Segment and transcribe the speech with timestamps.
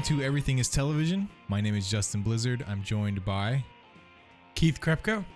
[0.00, 1.28] welcome to Everything is Television.
[1.48, 2.64] My name is Justin Blizzard.
[2.66, 3.62] I'm joined by.
[4.54, 5.26] Keith Krepko.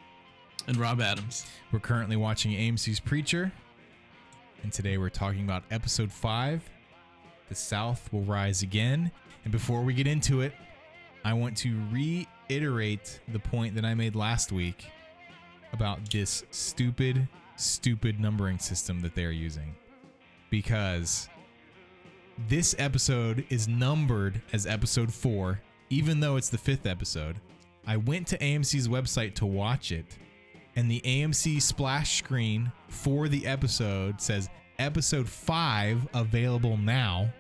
[0.67, 1.45] and Rob Adams.
[1.71, 3.53] We're currently watching AMC's Preacher.
[4.63, 6.63] And today we're talking about episode 5
[7.51, 9.13] The South Will Rise Again.
[9.45, 10.55] And before we get into it,
[11.27, 14.87] I want to reiterate the point that I made last week
[15.75, 19.75] about this stupid, stupid numbering system that they're using.
[20.49, 21.29] Because
[22.49, 27.41] this episode is numbered as episode 4, even though it's the fifth episode.
[27.87, 30.19] I went to AMC's website to watch it,
[30.77, 37.33] and the AMC splash screen for the episode says episode 5 available now.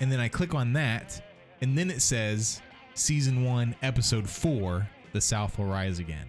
[0.00, 1.22] And then I click on that,
[1.60, 2.62] and then it says
[2.94, 6.28] season 1, episode 4, The South Will Rise Again.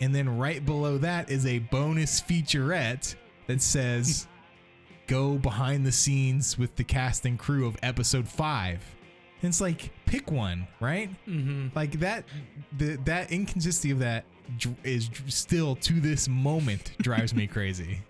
[0.00, 3.14] And then right below that is a bonus featurette
[3.46, 4.26] that says
[5.12, 8.96] go behind the scenes with the cast and crew of episode 5.
[9.42, 11.10] And it's like pick one, right?
[11.28, 11.68] Mm-hmm.
[11.74, 12.24] Like that
[12.78, 14.24] the that inconsistency of that
[14.84, 18.00] is still to this moment drives me crazy.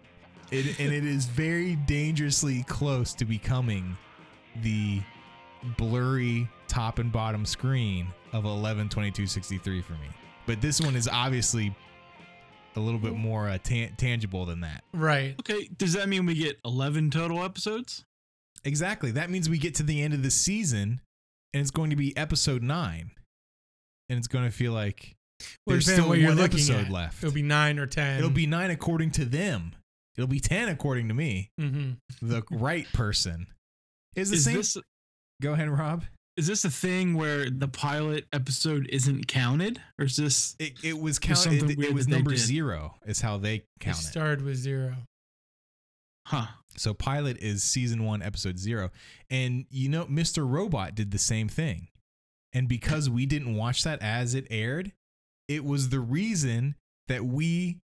[0.52, 3.96] It, and it is very dangerously close to becoming
[4.62, 5.00] the
[5.76, 9.98] blurry top and bottom screen of 112263 for me.
[10.46, 11.74] But this one is obviously
[12.76, 14.82] a little bit more uh, tan- tangible than that.
[14.92, 15.34] Right.
[15.40, 18.04] Okay, does that mean we get 11 total episodes?
[18.64, 19.10] Exactly.
[19.10, 21.00] That means we get to the end of the season
[21.52, 23.10] and it's going to be episode 9.
[24.08, 25.14] And it's going to feel like
[25.66, 26.92] Well, there's depending still on what you're one looking episode at.
[26.92, 27.22] left.
[27.22, 28.18] It'll be nine or ten.
[28.18, 29.72] It'll be 9 according to them.
[30.16, 31.50] It'll be 10 according to me.
[31.60, 32.26] Mm-hmm.
[32.26, 33.46] The right person.
[34.14, 34.76] Is the Is same this
[35.40, 36.04] Go ahead, Rob.
[36.36, 40.98] Is this a thing where the pilot episode isn't counted or is this It, it
[40.98, 41.60] was There's counted.
[41.60, 44.02] something It, was number 0 is how they It count it.
[44.02, 44.96] started with zero.
[46.26, 46.46] huh?
[46.76, 48.90] So pilot is season 1 episode 0
[49.30, 50.48] and you know Mr.
[50.48, 51.88] Robot did the same thing.
[52.54, 54.92] And because we didn't watch that as it aired,
[55.48, 56.76] it was the reason
[57.08, 57.78] that we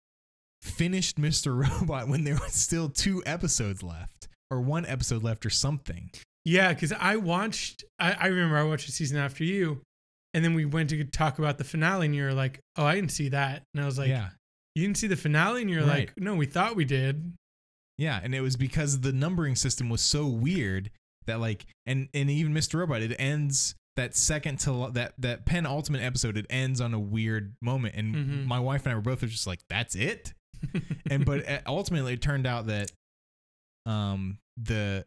[0.63, 1.69] finished Mr.
[1.81, 6.11] Robot when there was still two episodes left or one episode left or something.
[6.49, 7.85] Yeah, because I watched.
[7.99, 9.83] I, I remember I watched the season after you,
[10.33, 13.13] and then we went to talk about the finale, and you're like, "Oh, I didn't
[13.13, 14.31] see that," and I was like, yeah.
[14.75, 16.09] "You didn't see the finale?" And you're Right.
[16.09, 17.35] like, "No, we thought we did."
[17.99, 20.91] Yeah, and it was because the numbering system was so weird
[21.27, 22.79] that like and and even Mr.
[22.79, 27.53] Robot it ends that second to that that penultimate episode it ends on a weird
[27.61, 28.47] moment and Mhm.
[28.47, 30.33] my wife and I were both just like that's it.
[31.11, 32.91] and but uh, ultimately it turned out that
[33.87, 35.05] um the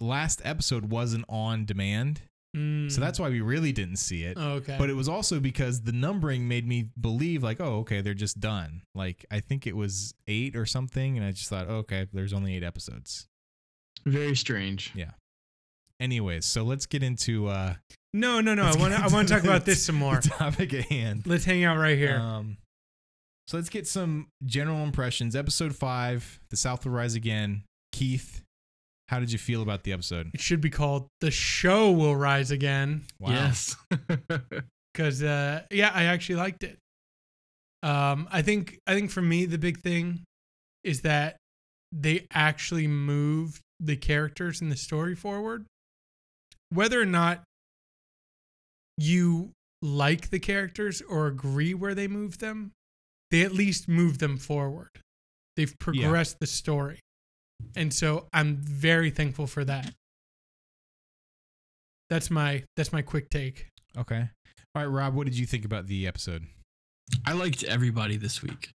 [0.00, 2.22] last episode wasn't on demand.
[2.56, 4.36] So that's why we really didn't see it.
[4.36, 4.58] Mm.
[4.58, 4.76] okay.
[4.78, 8.38] But it was also because the numbering made me believe like, oh, okay, they're just
[8.38, 8.82] done.
[8.94, 12.32] Like I think it was eight or something, and I just thought, oh, okay, there's
[12.32, 13.26] only eight episodes.
[14.06, 14.92] Very strange.
[14.94, 15.10] Yeah.
[15.98, 17.74] Anyways, so let's get into uh
[18.12, 18.62] no, no, no.
[18.62, 19.00] I want to.
[19.00, 20.20] I want to talk about this some more.
[20.20, 21.26] topic at hand.
[21.26, 22.18] Let's hang out right here.
[22.18, 22.58] Um
[23.48, 25.34] so let's get some general impressions.
[25.34, 27.64] Episode five, The South Will Rise Again.
[27.90, 28.42] Keith,
[29.08, 30.30] how did you feel about the episode?
[30.34, 33.30] it should be called "The Show Will Rise Again." Wow.
[33.30, 33.76] Yes.
[34.94, 36.78] because uh, yeah, I actually liked it.
[37.82, 40.24] Um, I think I think for me the big thing
[40.82, 41.36] is that
[41.92, 45.66] they actually moved the characters in the story forward.
[46.70, 47.44] Whether or not
[48.96, 52.72] you like the characters or agree where they moved them,
[53.30, 54.88] they at least moved them forward.
[55.56, 57.00] They've progressed the story,
[57.76, 59.92] and so I'm very thankful for that.
[62.10, 63.68] That's my that's my quick take.
[63.96, 64.28] Okay.
[64.74, 66.44] All right, Rob, what did you think about the episode?
[67.26, 68.70] I liked everybody this week.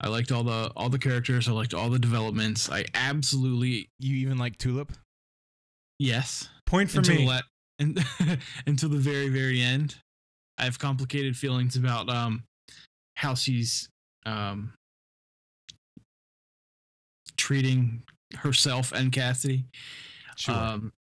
[0.00, 1.48] I liked all the all the characters.
[1.48, 2.70] I liked all the developments.
[2.70, 4.92] I absolutely You even like Tulip?
[5.98, 6.48] yes.
[6.66, 7.26] Point for until me.
[7.26, 7.42] the
[7.80, 9.96] and, until the very very end.
[10.58, 12.44] I have complicated feelings about um
[13.16, 13.88] how she's
[14.26, 14.72] um
[17.36, 18.02] treating
[18.36, 19.64] herself and Cassidy.
[20.48, 20.92] Um,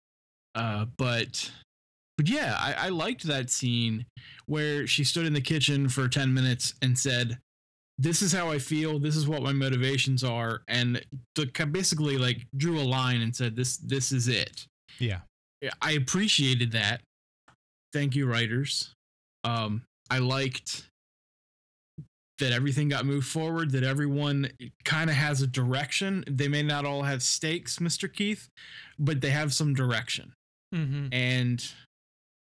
[0.54, 1.50] uh, but
[2.16, 4.06] but yeah, I, I liked that scene
[4.46, 7.38] where she stood in the kitchen for ten minutes and said,
[7.98, 8.98] "This is how I feel.
[8.98, 11.00] This is what my motivations are," and
[11.36, 14.66] the, basically like drew a line and said, "This this is it."
[14.98, 15.20] yeah.
[15.60, 17.00] Yeah, I appreciated that.
[17.92, 18.94] Thank you, writers.
[19.44, 20.84] Um, I liked
[22.38, 24.50] that everything got moved forward, that everyone
[24.84, 26.24] kind of has a direction.
[26.28, 28.12] They may not all have stakes, Mr.
[28.12, 28.48] Keith,
[28.98, 30.32] but they have some direction.
[30.74, 31.08] Mm-hmm.
[31.12, 31.64] And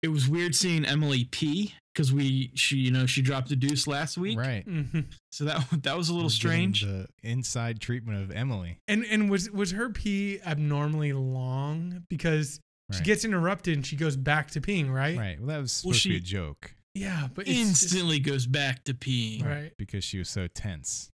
[0.02, 3.86] it was weird seeing Emily P because we she you know she dropped a deuce
[3.86, 4.66] last week, Right.
[4.66, 5.00] Mm-hmm.
[5.32, 6.82] so that that was a little We're strange.
[6.82, 8.78] The inside treatment of Emily.
[8.88, 12.04] And and was was her pee abnormally long?
[12.10, 12.58] Because
[12.92, 15.16] She gets interrupted and she goes back to peeing, right?
[15.16, 15.38] Right.
[15.38, 16.74] Well, that was Well, supposed to be a joke.
[16.94, 19.44] Yeah, but it's just- Instantly goes back to peeing.
[19.44, 19.72] Right.
[19.78, 21.10] Because she was so tense.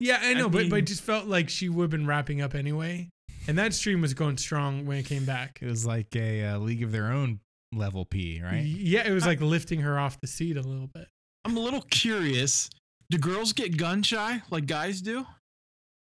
[0.00, 2.06] yeah, I I know, but but mean- it just felt like she would have been
[2.06, 3.08] wrapping up anyway.
[3.46, 5.58] And that stream was going strong when it came back.
[5.62, 7.40] It was like a uh, League of Their Own
[7.72, 8.62] level P, right?
[8.64, 11.08] Yeah, it was like lifting her off the seat a little bit.
[11.44, 12.68] I'm a little curious.
[13.10, 15.24] Do girls get gun shy like guys do?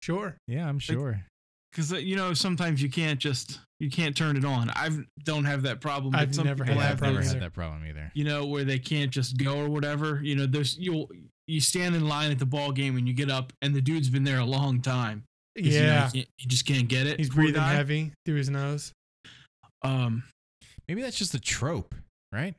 [0.02, 0.38] Sure.
[0.48, 1.26] Yeah, I'm sure.
[1.74, 4.70] Because you know sometimes you can't just you can't turn it on.
[4.70, 4.90] I
[5.24, 6.14] don't have that problem.
[6.16, 7.34] I've some never had that problem never either.
[7.34, 8.12] had that problem either.
[8.14, 10.22] you know, where they can't just go or whatever.
[10.24, 11.10] You know, there's you'll
[11.48, 14.10] you stand in line at the ball game and you get up and the dude's
[14.10, 15.24] been there a long time.
[15.58, 16.06] 'Cause, you know, Yeah.
[16.06, 17.20] you, can't- you just can't get it.
[17.20, 17.74] He's breathing guy.
[17.74, 18.92] heavy through his nose.
[19.84, 20.24] Um,
[20.88, 21.96] Maybe that's just a trope,
[22.32, 22.56] right?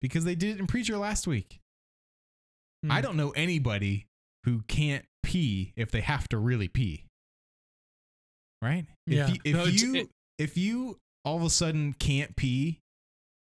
[0.00, 1.58] Because they did it in Preacher last week.
[2.88, 3.02] I Hmm.
[3.02, 4.06] don't know anybody
[4.44, 7.04] who can't pee if they have to really pee.
[8.62, 8.86] Right?
[9.06, 9.24] Yeah.
[9.24, 12.78] If you, if No, you it- if you all of a sudden can't pee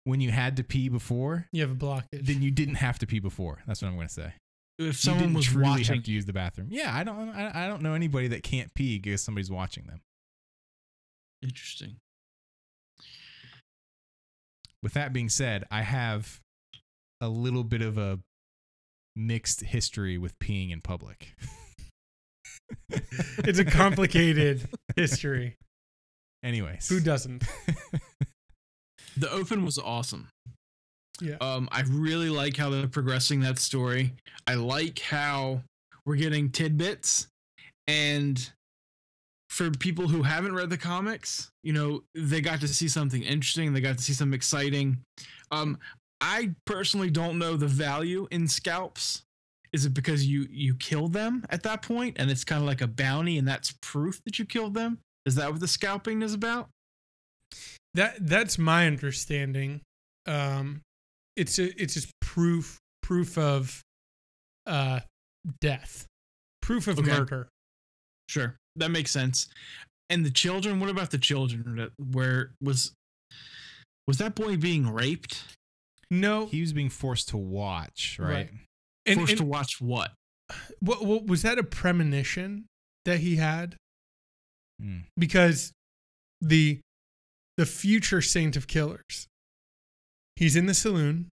[0.04, 2.04] when you had to pee before, You have a blockage.
[2.12, 3.62] then you didn't have to pee before.
[3.66, 4.32] That's what I'm going to say.
[4.78, 6.68] if you someone didn't was truly watching, have to use the bathroom.
[6.70, 7.30] Yeah, I don't.
[7.30, 10.00] I, I don't know anybody that can't pee because somebody's watching them.
[11.42, 11.96] interesting.
[14.82, 16.40] With that being said, I have
[17.20, 18.18] a little bit of a
[19.16, 21.34] mixed history with peeing in public.
[22.90, 25.56] it's a complicated history.
[26.42, 27.44] Anyways, Who doesn't?
[29.16, 30.28] The open was awesome.
[31.20, 31.36] Yeah.
[31.40, 34.12] Um, I really like how they're progressing that story.
[34.46, 35.62] I like how
[36.04, 37.28] we're getting tidbits,
[37.86, 38.50] and
[39.50, 43.72] for people who haven't read the comics, you know, they got to see something interesting.
[43.72, 44.98] They got to see something exciting.
[45.52, 45.78] Um,
[46.20, 49.22] I personally don't know the value in scalps.
[49.74, 52.80] Is it because you you kill them at that point, and it's kind of like
[52.80, 55.00] a bounty, and that's proof that you killed them?
[55.26, 56.68] Is that what the scalping is about?
[57.94, 59.80] That that's my understanding.
[60.26, 60.82] Um,
[61.36, 63.82] it's a, it's just proof proof of
[64.66, 65.00] uh
[65.60, 66.06] death,
[66.62, 67.10] proof of Okay.
[67.10, 67.48] murder.
[68.28, 69.48] Sure, that makes sense.
[70.08, 71.90] And the children, what about the children?
[71.98, 72.92] Where was
[74.06, 75.42] was that boy being raped?
[76.10, 78.30] No, he was being forced to watch, right?
[78.30, 78.50] Right.
[79.06, 80.12] And, Forced and to watch what?
[80.80, 82.66] what, what was that a premonition
[83.04, 83.76] that he had?
[84.82, 85.04] Mm.
[85.18, 85.72] Because
[86.40, 86.80] the
[87.56, 89.28] the future saint of killers,
[90.36, 91.28] he's in the saloon.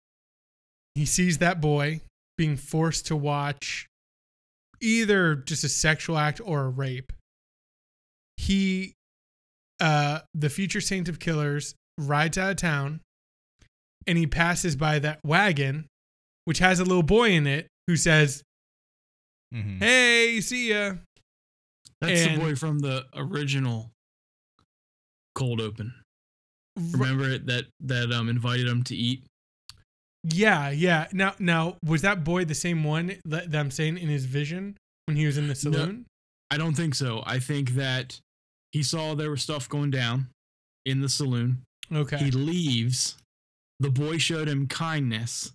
[0.96, 2.02] He sees that boy
[2.38, 3.88] being forced to watch
[4.82, 7.14] either just a sexual act or a rape.
[8.38, 8.94] He,
[9.80, 13.02] uh, the future saint of killers, rides out of town,
[14.08, 15.88] and he passes by that wagon,
[16.46, 18.44] which has a little boy in it who says,
[19.54, 19.80] Mhm.
[19.80, 20.96] "Hey, see ya."
[22.02, 23.92] That's And- the boy from the original
[25.36, 25.94] cold open.
[26.78, 29.24] R- Remember it that that um invited him to eat?
[30.24, 31.08] Yeah, yeah.
[31.14, 34.78] Now, now, was that boy the same one that, that I'm saying in his vision
[35.06, 36.06] when he was in the saloon?
[36.52, 37.24] I don't think so.
[37.26, 38.20] I think that
[38.74, 40.28] he saw there was stuff going down
[40.86, 41.64] in the saloon.
[41.92, 42.18] Okay.
[42.18, 43.18] He leaves.
[43.80, 45.54] The boy showed him kindness,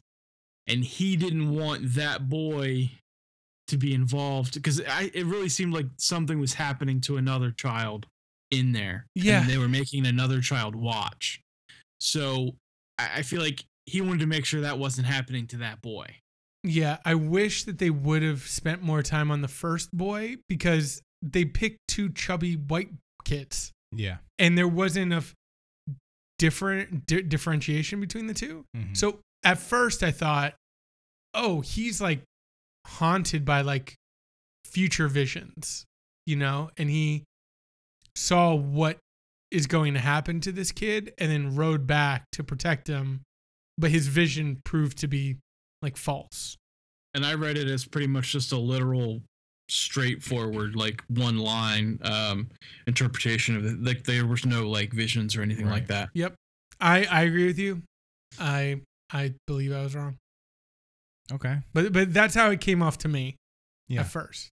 [0.67, 2.91] and he didn't want that boy
[3.69, 8.07] to be involved because it really seemed like something was happening to another child
[8.51, 9.07] in there.
[9.15, 9.41] Yeah.
[9.41, 11.41] and they were making another child watch.
[12.01, 12.55] So
[12.99, 16.07] I I feel like he wanted to make sure that wasn't happening to that boy.
[16.63, 21.03] Yeah, I wish that they would have spent more time on the first boy because
[21.21, 22.89] they picked two chubby white
[23.25, 24.19] kids, Yeah.
[24.39, 25.35] and there wasn't enough
[26.39, 28.97] different di- differentiation between the 2 Mhm.
[28.97, 30.55] So at first, I thought,
[31.35, 32.23] oh, he's like
[32.87, 33.95] haunted by like
[34.65, 35.85] future visions,
[36.27, 37.25] you know, and he
[38.17, 38.99] saw what
[39.51, 43.23] is going to happen to this kid and then rode back to protect him,
[43.79, 45.37] but his vision proved to be
[45.83, 46.57] like false.
[47.15, 49.21] And I read it as pretty much just a literal,
[49.69, 52.49] straightforward, like one line um,
[52.87, 53.83] interpretation of it.
[53.83, 56.09] Like there was no like visions or anything like that.
[56.15, 56.35] Yep.
[56.81, 57.83] I I agree with you.
[58.41, 58.81] I
[59.13, 60.19] I believe I was wrong.
[61.33, 61.59] Okay.
[61.73, 63.37] But but that's how it came off to me
[63.89, 64.01] Yeah.
[64.01, 64.51] at first.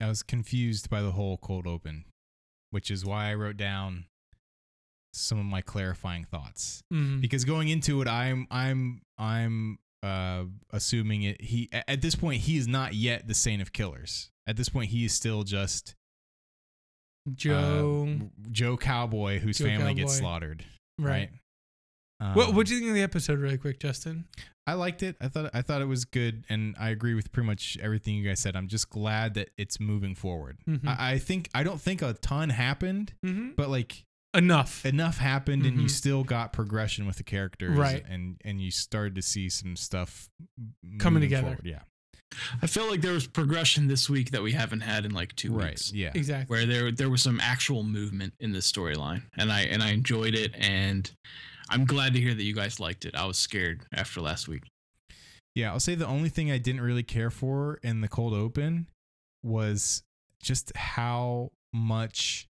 [0.00, 2.04] I was confused by the whole cold open,
[2.70, 4.06] which is why I wrote down
[5.12, 6.82] some of my clarifying thoughts.
[6.92, 7.20] Mhm.
[7.20, 12.58] Because going into it, I'm I'm I'm uh assuming it he at this point he
[12.58, 14.30] is not yet the saint of killers.
[14.46, 15.94] At this point he is still just
[17.26, 18.18] uh, Joe,
[18.50, 20.64] Joe Cowboy whose Joe family gets slaughtered.
[20.98, 21.10] right.
[21.10, 21.30] Right.
[22.18, 24.24] What Um, what do you think of the episode really quick, Justin?
[24.66, 25.16] I liked it.
[25.20, 28.26] I thought I thought it was good, and I agree with pretty much everything you
[28.26, 28.56] guys said.
[28.56, 30.58] I'm just glad that it's moving forward.
[30.66, 30.86] Mhm.
[30.88, 33.50] I, I think I don't think a ton happened, Mm-hmm.
[33.56, 34.84] but like enough.
[34.86, 35.90] enough happened and you Mhm.
[35.90, 38.04] still got progression with the characters Right.
[38.08, 40.28] and and you started to see some stuff
[40.98, 41.48] Coming together.
[41.48, 41.60] forward.
[41.66, 41.82] yeah
[42.60, 45.52] I feel like there was progression this week that we haven't had in like two
[45.52, 45.92] right weeks.
[45.92, 46.52] yeah Exactly.
[46.52, 50.34] Where there there was some actual movement in the storyline, and I and I enjoyed
[50.34, 51.08] it, and
[51.70, 53.14] I'm glad to hear that you guys liked it.
[53.14, 54.62] I was scared after last week.
[55.54, 58.88] yeah i'll say the only thing i didn't really care for in the cold open
[59.42, 60.02] was
[60.42, 62.46] just how much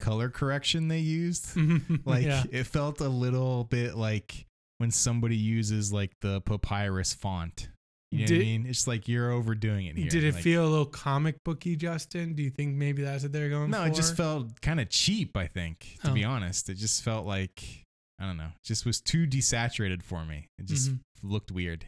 [0.00, 1.56] color correction they used
[2.04, 2.44] like yeah.
[2.52, 4.46] it felt a little bit like
[4.78, 7.68] when somebody uses like the papyrus font
[8.12, 10.64] you know what i mean it's like you're overdoing it here Did it Like, feel
[10.64, 12.34] a little comic booky, Justin?
[12.34, 13.70] Do you think maybe that's what they're going for?
[13.78, 13.88] No, for?
[13.88, 16.30] it just felt kind of cheap, I think, to be Oh.
[16.30, 16.68] honest.
[16.70, 17.84] It just felt like
[18.18, 20.46] I don't know, just was too desaturated for me.
[20.58, 21.00] It just Mhm.
[21.22, 21.86] looked weird.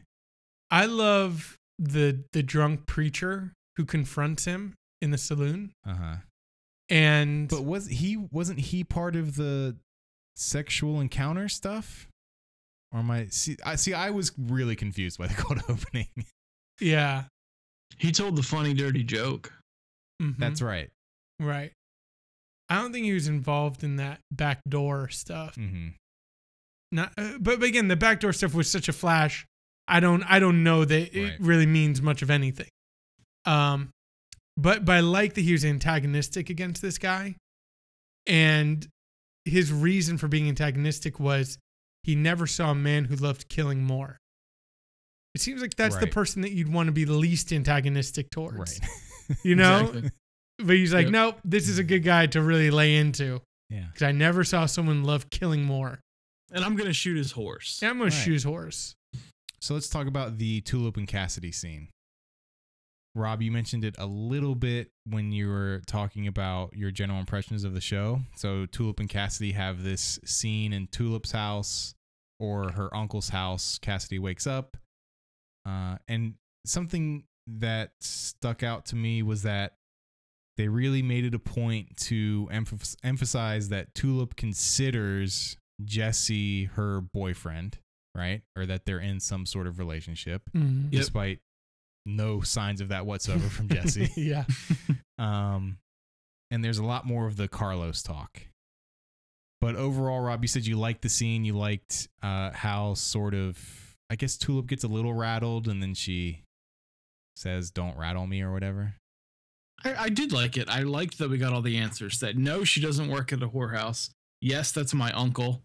[0.71, 6.19] I love the the drunk preacher who confronts him in the saloon, Uh-huh.
[6.91, 9.77] and But was he wasn't he part of the
[10.37, 12.09] sexual encounter stuff?
[12.93, 16.09] Or am I see I see I was really confused by the cold opening.
[16.81, 17.25] yeah,
[17.99, 19.53] He told the funny, dirty joke.
[20.23, 20.91] mhm, That's right.
[21.41, 21.73] right.
[22.69, 25.55] I don't think he was involved in that backdoor stuff.
[25.55, 25.89] hmm
[26.91, 29.47] Not, uh, but, but again, the backdoor stuff was such a flash.
[29.87, 31.41] I don't, I don't know that it Right.
[31.41, 32.69] really means much of anything.
[33.45, 33.91] Um,
[34.57, 37.37] but but I like that he was antagonistic against this guy,
[38.27, 38.87] and
[39.45, 41.59] his reason for being antagonistic was
[42.03, 44.19] he never saw a man who loved killing more.
[45.35, 48.59] It seems like that's the person that you'd want to be the least antagonistic towards.
[48.59, 48.81] Right.
[49.45, 50.11] You know, Exactly.
[50.59, 51.13] but he's like, Yep.
[51.13, 53.85] nope, this is a good guy to really lay into yeah.
[53.93, 56.01] because I never saw someone love killing more.
[56.51, 57.81] And I'm gonna shoot his horse.
[57.83, 58.25] Yeah, I'm gonna Right.
[58.25, 58.95] shoot his horse.
[59.61, 61.89] So let's talk about the Tulip and Cassidy scene.
[63.15, 67.65] Rob, you mentioned it a little bit when you were talking about your general impressions
[67.65, 68.21] of the show.
[68.37, 71.95] So Tulip and Cassidy have this scene in Tulip's house
[72.39, 73.79] or her uncle's house.
[73.79, 74.77] Cassidy wakes up.
[75.67, 79.75] Uh, and something that stuck out to me was that
[80.57, 87.79] they really made it a point to emph- emphasize that Tulip considers Jesse her boyfriend,
[88.15, 88.43] right?
[88.57, 90.85] Or that they're in some sort of relationship, Mhm.
[90.85, 90.91] Yep.
[90.93, 91.41] despite
[92.07, 94.11] no signs of that whatsoever from Jesse.
[94.17, 94.45] yeah.
[95.19, 95.79] Um,
[96.53, 98.43] and there's a lot more of the Carlos talk.
[99.61, 101.45] But overall, Rob, you said you liked the scene.
[101.45, 103.59] You liked uh, how sort of,
[104.09, 106.45] I guess Tulip gets a little rattled and then she
[107.35, 108.95] says, Don't rattle me or whatever.
[109.85, 110.69] I, I did like it.
[110.69, 112.21] I liked that we got all the answers.
[112.21, 114.11] That no, she doesn't work at a whorehouse.
[114.41, 115.63] Yes, that's my uncle.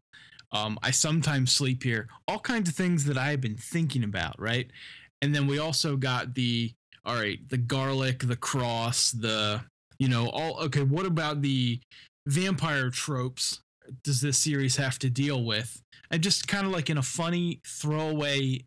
[0.52, 2.08] Um, I sometimes sleep here.
[2.28, 4.70] All kinds of things that I have been thinking about, right?
[5.22, 6.72] And then we also got the
[7.06, 9.62] all right, the garlic, the cross, the
[10.00, 11.80] you know, all okay, what about the
[12.28, 13.60] vampire tropes
[14.04, 15.82] does this series have to deal with?
[16.12, 18.62] And just kind of like in a funny throwaway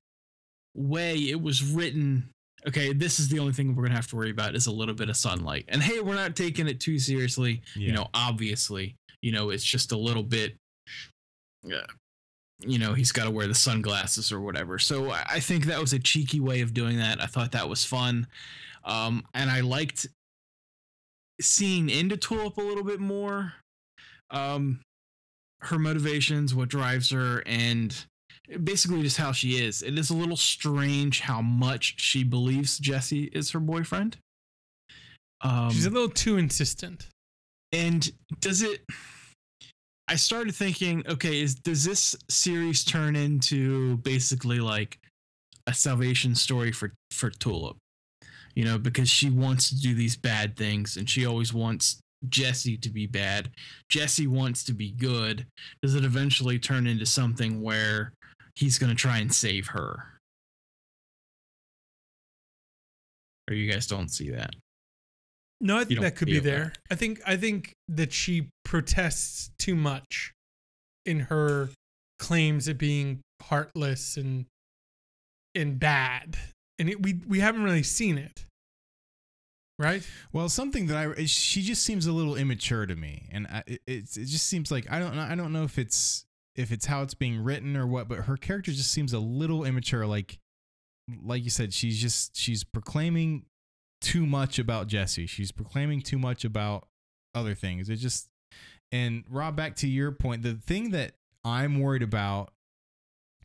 [0.74, 2.30] way, it was written
[2.66, 4.94] okay, this is the only thing we're gonna have to worry about is a little
[4.94, 5.64] bit of sunlight.
[5.68, 7.62] And hey, we're not taking it too seriously.
[7.76, 7.88] Yeah.
[7.88, 10.56] You know, obviously, you know, it's just a little bit.
[11.64, 11.80] Uh,
[12.60, 14.78] you know, he's got to wear the sunglasses or whatever.
[14.78, 17.22] So I I think that was a cheeky way of doing that.
[17.22, 18.26] I thought that was fun,
[18.84, 20.06] um, and I liked
[21.40, 23.52] seeing into Tulip a little bit more.
[24.30, 24.80] Um,
[25.60, 27.94] her motivations, what drives her, and
[28.62, 29.82] basically just how she is.
[29.82, 34.16] It is a little strange how much she believes Jesse is her boyfriend.
[35.42, 37.08] Um, She's a little too insistent.
[37.76, 38.80] And does it?
[40.08, 44.98] I started thinking, okay, is does this series turn into basically like
[45.66, 47.76] a salvation story for for Tulip?
[48.54, 52.78] You know, because she wants to do these bad things, and she always wants Jesse
[52.78, 53.50] to be bad.
[53.90, 55.46] Jesse wants to be good.
[55.82, 58.12] Does it eventually turn into something where
[58.54, 60.02] he's going to try and save her?
[63.48, 64.54] Or you guys don't see that?
[65.60, 66.50] No, I think that could be feel that.
[66.50, 66.72] there.
[66.90, 70.32] I think I think that she protests too much
[71.04, 71.70] in her
[72.18, 74.46] claims of being heartless and
[75.54, 76.36] and bad,
[76.78, 78.44] and it, we we haven't really seen it,
[79.78, 80.06] right?
[80.32, 83.80] Well, something that I she just seems a little immature to me, and I, it
[83.86, 87.14] it just seems like I don't I don't know if it's if it's how it's
[87.14, 90.06] being written or what, but her character just seems a little immature.
[90.06, 90.38] Like
[91.22, 93.44] like you said, she's just she's proclaiming
[94.00, 95.26] too much about Jesse.
[95.26, 96.88] She's proclaiming too much about
[97.34, 97.88] other things.
[97.88, 98.28] It just
[98.92, 101.12] and Rob, back to your point, the thing that
[101.44, 102.52] I'm worried about.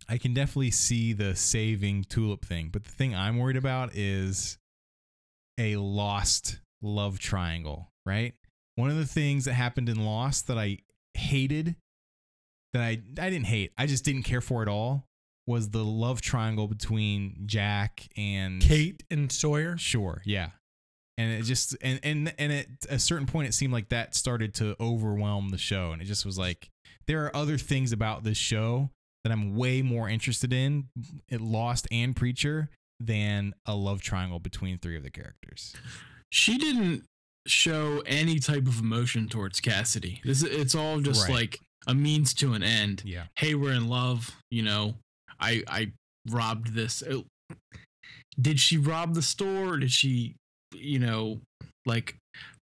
[0.10, 4.58] I can definitely see the saving tulip thing, but the thing I'm worried about is
[5.60, 8.34] a lost love triangle, right?
[8.76, 10.80] One of the things that happened in Lost that I
[11.14, 11.76] hated
[12.74, 13.74] that I I didn't hate.
[13.78, 15.06] I just didn't care for at all
[15.48, 19.78] was the love triangle between Jack and Kate and Sawyer.
[19.78, 20.52] Sure, yeah.
[21.18, 24.54] And it just and and and at a certain point it seemed like that started
[24.56, 26.70] to overwhelm the show and it just was like
[27.08, 28.90] there are other things about this show
[29.24, 30.86] that I'm way more interested in,
[31.30, 32.70] it Lost and Preacher,
[33.00, 35.76] than a love triangle between three of the characters.
[36.32, 37.04] She didn't
[37.48, 40.22] show any type of emotion towards Cassidy.
[40.24, 41.34] This it's all just Right.
[41.36, 43.02] like a means to an end.
[43.06, 43.26] Yeah.
[43.36, 44.36] Hey, we're in love.
[44.50, 44.96] You know,
[45.42, 45.92] I I
[46.30, 47.04] robbed this.
[48.40, 49.78] Did she rob the store?
[49.78, 50.36] Did she,
[50.74, 51.42] you know,
[51.86, 52.16] like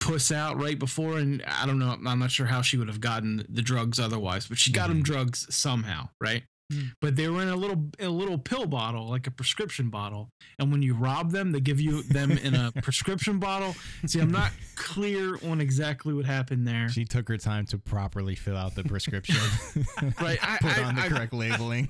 [0.01, 1.19] puss out right before?
[1.19, 1.97] And I don't know.
[2.07, 5.01] I'm not sure how she would have gotten the drugs otherwise, but she got him
[5.01, 5.05] Mhm.
[5.05, 6.45] drugs somehow, right?
[6.71, 6.93] Mm.
[7.01, 10.29] But they were in a little a little pill bottle, like a prescription bottle.
[10.59, 13.75] And when you rob them, they give you them in a prescription bottle.
[14.07, 16.89] See, I'm not clear on exactly what happened there.
[16.89, 19.37] She took her time to properly fill out the prescription.
[20.21, 21.89] Right, I- Put I- on the I- correct labeling.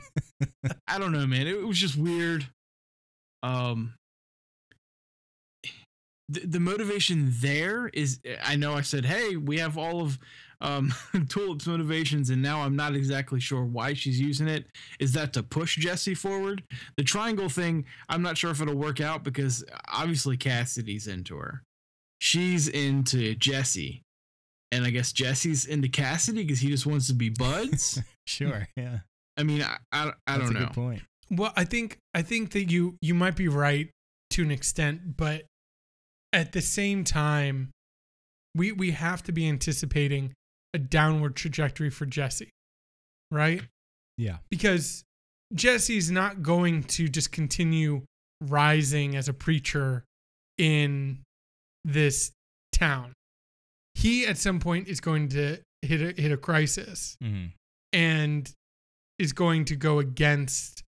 [0.89, 1.47] I don't know, man.
[1.47, 2.47] It was just weird.
[3.43, 3.95] Um,
[6.29, 10.19] the, the motivation there is I know I said, hey, we have all of
[10.61, 10.93] um,
[11.29, 14.67] Tulip's motivations, and now I'm not exactly sure why she's using it.
[14.99, 16.63] Is that to push Jesse forward?
[16.97, 21.63] The triangle thing, I'm not sure if it'll work out because obviously Cassidy's into her.
[22.21, 24.03] She's into Jesse.
[24.73, 28.01] And I guess Jesse's into Cassidy because he just wants to be buds.
[28.27, 28.99] sure, yeah.
[29.37, 30.67] I mean, I, I, I That's don't a know.
[30.67, 31.03] good point.
[31.31, 33.89] Well, I think I think that you you might be right
[34.31, 35.45] to an extent, but
[36.33, 37.71] at the same time,
[38.55, 40.35] we we have to be anticipating
[40.75, 42.51] a downward trajectory for Jesse,
[43.31, 43.63] right?
[44.17, 44.39] Yeah.
[44.51, 45.05] Because
[45.55, 48.03] Jesse's not going to just continue
[48.41, 50.05] rising as a preacher
[50.59, 51.21] in
[51.85, 52.33] this
[52.73, 53.13] town.
[53.95, 57.47] He at some point is going to hit a, hit a crisis hmm
[57.93, 58.51] and
[59.19, 60.83] is going to go against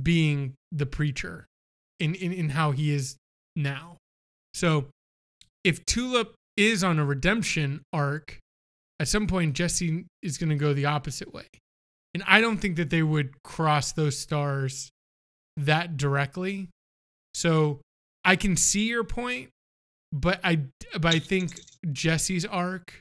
[0.00, 1.46] being the preacher
[2.00, 3.16] in, in, in how he is
[3.56, 3.96] now.
[4.54, 4.86] So
[5.64, 8.38] if Tulip is on a redemption arc,
[9.02, 11.44] at some point Jesse is going to go the opposite way.
[12.14, 14.90] And I don't think that they would cross those stars
[15.56, 16.68] that directly.
[17.34, 17.80] So
[18.24, 19.50] I can see your point,
[20.12, 20.60] but I
[21.00, 21.60] but I think
[21.90, 23.00] Jesse's arc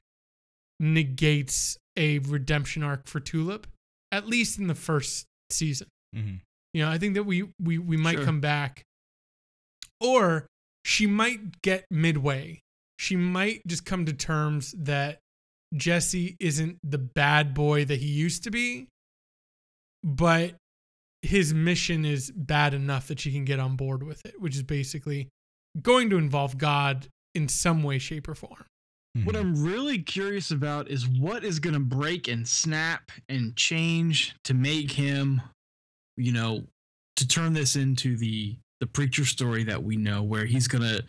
[0.79, 3.67] negates a redemption arc for Tulip,
[4.11, 5.87] at least in the first season.
[6.13, 6.35] hmm
[6.73, 8.25] You know, I think that we we we might Sure.
[8.25, 8.81] come back,
[9.99, 10.47] or
[10.85, 12.59] she might get midway.
[12.97, 15.19] She might just come to terms that
[15.75, 18.87] Jesse isn't the bad boy that he used to be,
[20.03, 20.55] but
[21.21, 24.63] his mission is bad enough that she can get on board with it, which is
[24.63, 25.29] basically
[25.81, 28.65] going to involve God in some way, shape, or form.
[29.23, 29.39] What Mhm.
[29.39, 34.53] I'm really curious about is what is going to break and snap and change to
[34.53, 35.41] make him,
[36.17, 36.65] you know,
[37.17, 41.05] to turn this into the the preacher story that we know, where he's going to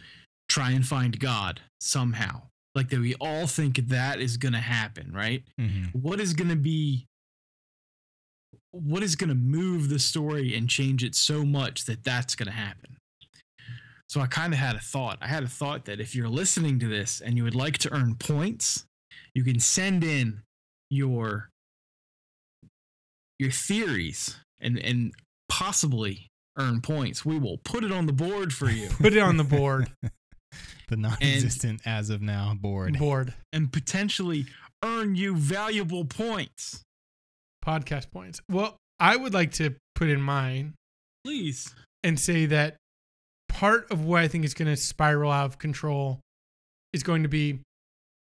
[0.47, 2.43] try and find God somehow.
[2.75, 5.45] Like that, we all think that is going to happen, right?
[5.61, 5.95] Mhm.
[5.95, 7.07] What is going to be?
[8.71, 12.47] What is going to move the story and change it so much that that's going
[12.47, 12.97] to happen?
[14.09, 15.19] So I kind of had a thought.
[15.21, 17.93] I had a thought that if you're listening to this and you would like to
[17.93, 18.85] earn points,
[19.35, 20.43] you can send in
[20.91, 21.51] your
[23.39, 25.13] your theories and and
[25.49, 27.25] possibly earn points.
[27.25, 29.91] We will put it on the board for you Put it on the board.
[30.89, 32.99] the non-existent as of now board.
[32.99, 34.47] board and potentially
[34.85, 36.83] earn you valuable points.
[37.65, 38.41] podcast points.
[38.51, 40.75] Well, I would like to put in mine
[41.25, 41.75] Please.
[42.03, 42.77] and say that
[43.49, 46.21] part of what I think is going to spiral out of control
[46.93, 47.61] is going to be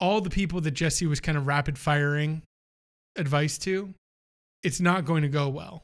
[0.01, 2.43] all the people that Jesse was kind of rapid firing
[3.17, 3.95] advice to.
[4.63, 5.83] It's not going to go well.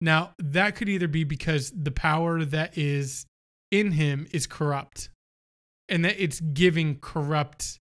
[0.00, 3.26] Now, that could either be because the power that is
[3.70, 5.08] in him is corrupt
[5.88, 7.78] and that it's giving corrupt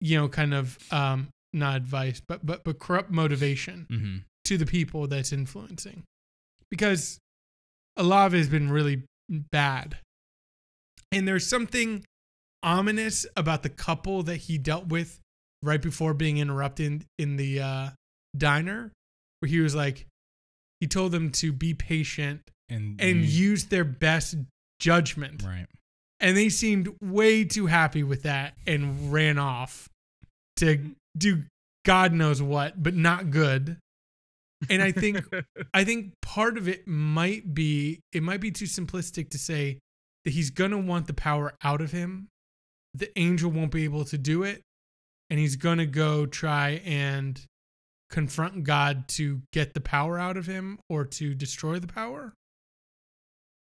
[0.00, 4.16] you know kind of um not advice but but but corrupt motivation hmm
[4.50, 6.02] to the people that's influencing.
[6.70, 7.20] Because
[7.96, 9.98] a lot of it has been really bad.
[11.12, 12.04] And there's something
[12.62, 15.20] ominous about the couple that he dealt with
[15.62, 17.88] right before being interrupted in the uh,
[18.36, 18.92] diner
[19.38, 20.06] where he was like
[20.80, 24.36] he told them to be patient And and use their best
[24.80, 25.42] judgment.
[25.44, 25.66] Right.
[26.20, 29.88] And they seemed way too happy with that and ran off
[30.56, 30.78] to
[31.16, 31.44] do
[31.84, 33.76] god knows what but not good.
[34.68, 35.24] And i think
[35.74, 39.78] i think part of it might be it might be too simplistic to say
[40.24, 42.28] that he's going to want the power out of him.
[42.94, 44.62] The angel won't be able to do it.
[45.28, 47.40] And he's going to go try and
[48.10, 52.34] confront God to get the power out of him or to destroy the power.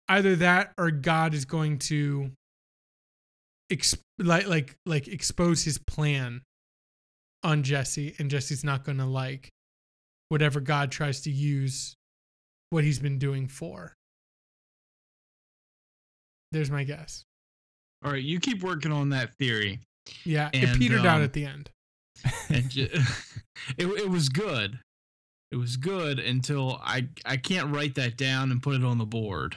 [0.09, 2.31] Either that or God is going to
[3.73, 6.43] exp- like like like expose his plan
[7.43, 9.51] on Jesse and Jesse's not going to like
[10.29, 11.97] whatever God tries to use
[12.71, 13.95] what he's been doing for.
[16.53, 17.25] There's my guess.
[18.05, 19.81] All right, you keep working on that theory.
[20.25, 21.71] Yeah, and, it petered um, out at the end.
[22.49, 22.91] And it
[23.79, 24.79] it was good.
[25.51, 29.07] It was good until I I can't write that down and put it on the
[29.07, 29.57] board.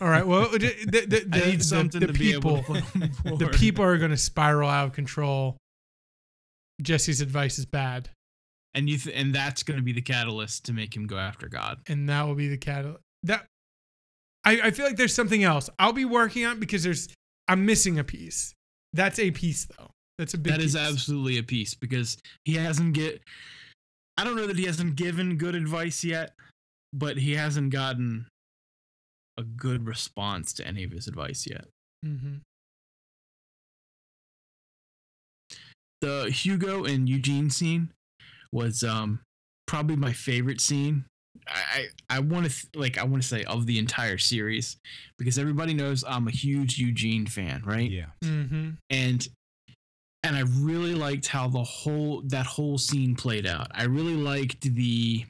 [0.00, 0.26] All right.
[0.26, 2.82] Well, the, the, the, I need something the to people, be able to
[3.24, 5.56] the the people are going to spiral out of control.
[6.80, 8.10] Jesse's advice is bad,
[8.74, 11.48] and you th- and that's going to be the catalyst to make him go after
[11.48, 11.78] God.
[11.88, 13.02] and that will be the catalyst.
[13.24, 13.46] That
[14.44, 15.68] I, I feel like there's something else.
[15.78, 17.08] I'll be working on because there's
[17.48, 18.54] I'm missing a piece.
[18.92, 19.90] That's a piece though.
[20.18, 20.52] That's a big.
[20.52, 20.88] That is piece.
[20.88, 23.20] absolutely a piece because he hasn't get.
[24.16, 26.32] I don't know that he hasn't given good advice yet,
[26.92, 28.26] but he hasn't gotten
[29.38, 31.66] a good response to any of his advice yet.
[32.04, 32.40] Mhm.
[36.00, 37.90] The Hugo and Eugene scene
[38.52, 39.20] was um
[39.66, 41.04] probably my favorite scene.
[41.48, 44.76] I I, I want to th- like I want to say of the entire series
[45.18, 47.90] because everybody knows I'm a huge Eugene fan, right?
[47.90, 48.10] Yeah.
[48.22, 48.76] Mhm.
[48.90, 49.26] and
[50.24, 53.68] and I really liked how the whole that whole scene played out.
[53.72, 55.24] I really liked the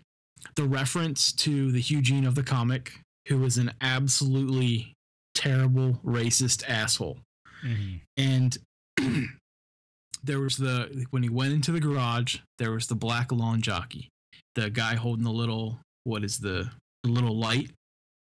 [0.54, 2.92] the reference to the Eugene of the comic,
[3.28, 4.94] who was an absolutely
[5.34, 7.18] terrible racist asshole.
[7.62, 8.00] Mhm.
[8.16, 8.58] And
[10.22, 14.08] there was the when he went into the garage, there was the black lawn jockey,
[14.54, 16.70] the guy holding the little what is the,
[17.02, 17.70] the little light,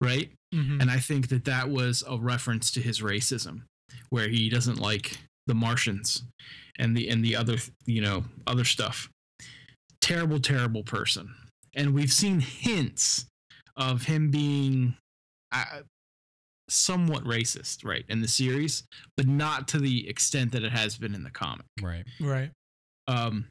[0.00, 0.30] right?
[0.54, 0.80] Mhm.
[0.80, 3.62] And I think that that was a reference to his racism,
[4.10, 6.24] where he doesn't like the Martians
[6.78, 9.08] and the and the other you know other stuff.
[10.00, 11.34] Terrible, terrible person.
[11.74, 13.26] And we've seen hints
[13.76, 14.96] of him being
[15.52, 15.80] uh,
[16.68, 18.84] somewhat racist, right, in the series,
[19.16, 21.66] but not to the extent that it has been in the comic.
[21.80, 22.04] Right.
[22.20, 22.50] Right.
[23.08, 23.46] Um,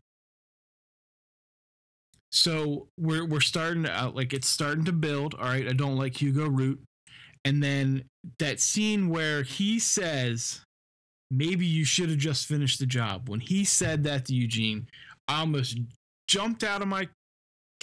[2.32, 5.36] so we're we're starting to out like it's starting to build.
[5.36, 6.82] All right, I don't like Hugo Root,
[7.46, 8.04] and then
[8.40, 10.60] that scene where he says,
[11.32, 14.88] "Maybe you should have just finished the job." When he said that to Eugene,
[15.30, 15.78] I almost
[16.28, 17.08] jumped out of my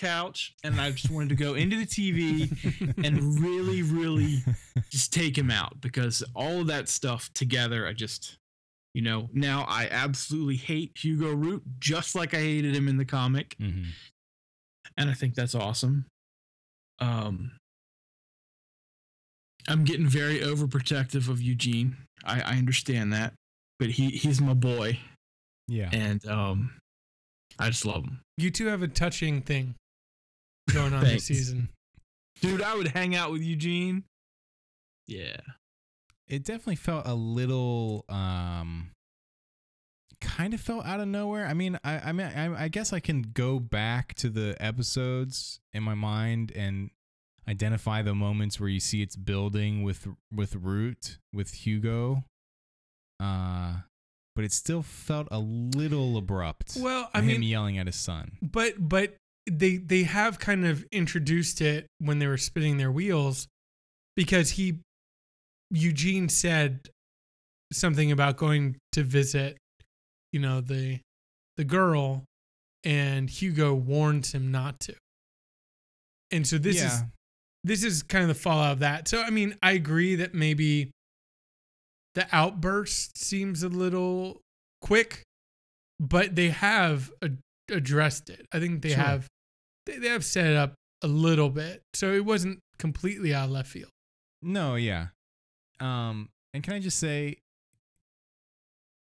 [0.07, 2.51] couch and I just wanted to go into the TV
[3.05, 4.43] and really, really
[4.91, 8.37] just take him out because all of that stuff together, I just,
[8.95, 13.05] you know, now I absolutely hate Hugo Root just like I hated him in the
[13.05, 13.87] comic, Mhm.
[14.97, 16.07] and I think that's awesome.
[16.99, 17.53] Um,
[19.69, 21.97] I'm getting very overprotective of Eugene.
[22.25, 23.35] I, I understand that,
[23.79, 24.99] but he he's my boy,
[25.69, 25.89] Yeah.
[25.93, 26.73] and um,
[27.59, 29.75] I just love him, You two have a touching thing
[30.73, 31.69] going on this season.
[32.41, 32.63] dude.
[32.63, 34.05] I would hang out with Eugene.
[35.07, 35.37] Yeah.
[36.29, 38.91] it definitely felt a little um
[40.21, 43.01] kind of felt out of nowhere i mean i i mean I, I guess i
[43.01, 46.91] can go back to the episodes in my mind and
[47.49, 52.23] identify the moments where you see it's building with with root with hugo
[53.21, 53.75] uh
[54.37, 58.39] but it still felt a little abrupt Well, I him mean, yelling at his son
[58.41, 59.17] but but
[59.51, 63.49] they they have kind of introduced it when they were spinning their wheels
[64.17, 64.79] because he
[65.71, 66.89] Eugene said
[67.73, 69.57] something about going to visit
[70.33, 71.01] you know the
[71.57, 72.25] the girl
[72.85, 74.95] and Hugo warns him not to.
[76.31, 77.03] And so this is
[77.65, 79.07] this is kind of the fallout of that.
[79.09, 80.91] So I mean, I agree that maybe
[82.15, 84.41] the outburst seems a little
[84.81, 85.23] quick,
[86.01, 87.39] but they have ad-
[87.73, 88.47] addressed it.
[88.53, 88.99] I think they Sure.
[88.99, 89.29] have
[89.87, 93.51] they, they have set it up a little bit, so it wasn't completely out of
[93.51, 93.91] left field.
[94.43, 95.09] No, yeah.
[95.81, 97.39] Um, and can I just say,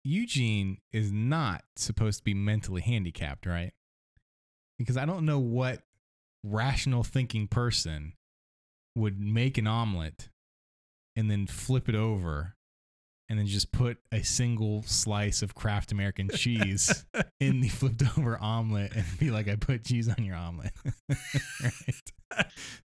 [0.05, 3.73] Eugene is not supposed to be mentally handicapped, right?
[4.79, 5.83] Because I don't know what
[6.45, 8.15] rational thinking person
[8.95, 10.29] would make an omelet
[11.17, 12.55] and then flip it over
[13.29, 17.05] and then just put a single slice of Kraft American cheese
[17.41, 20.73] in the flipped over omelet and be like, I put cheese on your omelet.
[21.63, 22.47] right?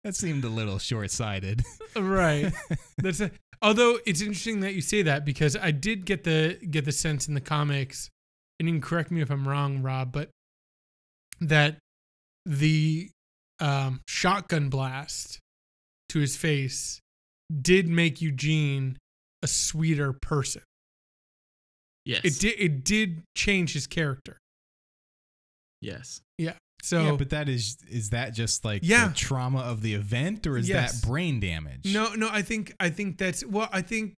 [0.04, 1.62] That seemed a little short sighted.
[1.96, 2.52] right.
[2.98, 3.30] That's a,
[3.62, 7.28] although it's interesting that you say that because I did get the get the sense
[7.28, 8.10] in the comics,
[8.58, 10.30] and you can correct me if I'm wrong, Rob, but
[11.40, 11.78] that
[12.44, 13.10] the
[13.60, 15.40] um, shotgun blast
[16.10, 17.00] to his face
[17.62, 18.98] did make Eugene
[19.46, 20.62] a sweeter person.
[22.04, 22.20] Yes.
[22.24, 24.38] it did it did change his character.
[25.80, 26.20] Yes.
[26.38, 26.54] Yeah.
[26.82, 29.08] So yeah, but that is is that just like Yeah.
[29.08, 31.00] the trauma of the event, or is Yes.
[31.00, 31.84] that brain damage?
[31.92, 34.14] no, no, I think I think that's well, I think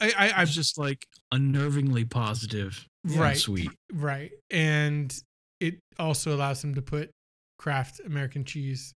[0.00, 2.86] I I, I I was just like unnervingly positive.
[3.04, 3.70] and right Sweet.
[3.92, 5.14] right, and
[5.60, 7.10] it also allows him to put
[7.58, 8.92] Kraft American cheese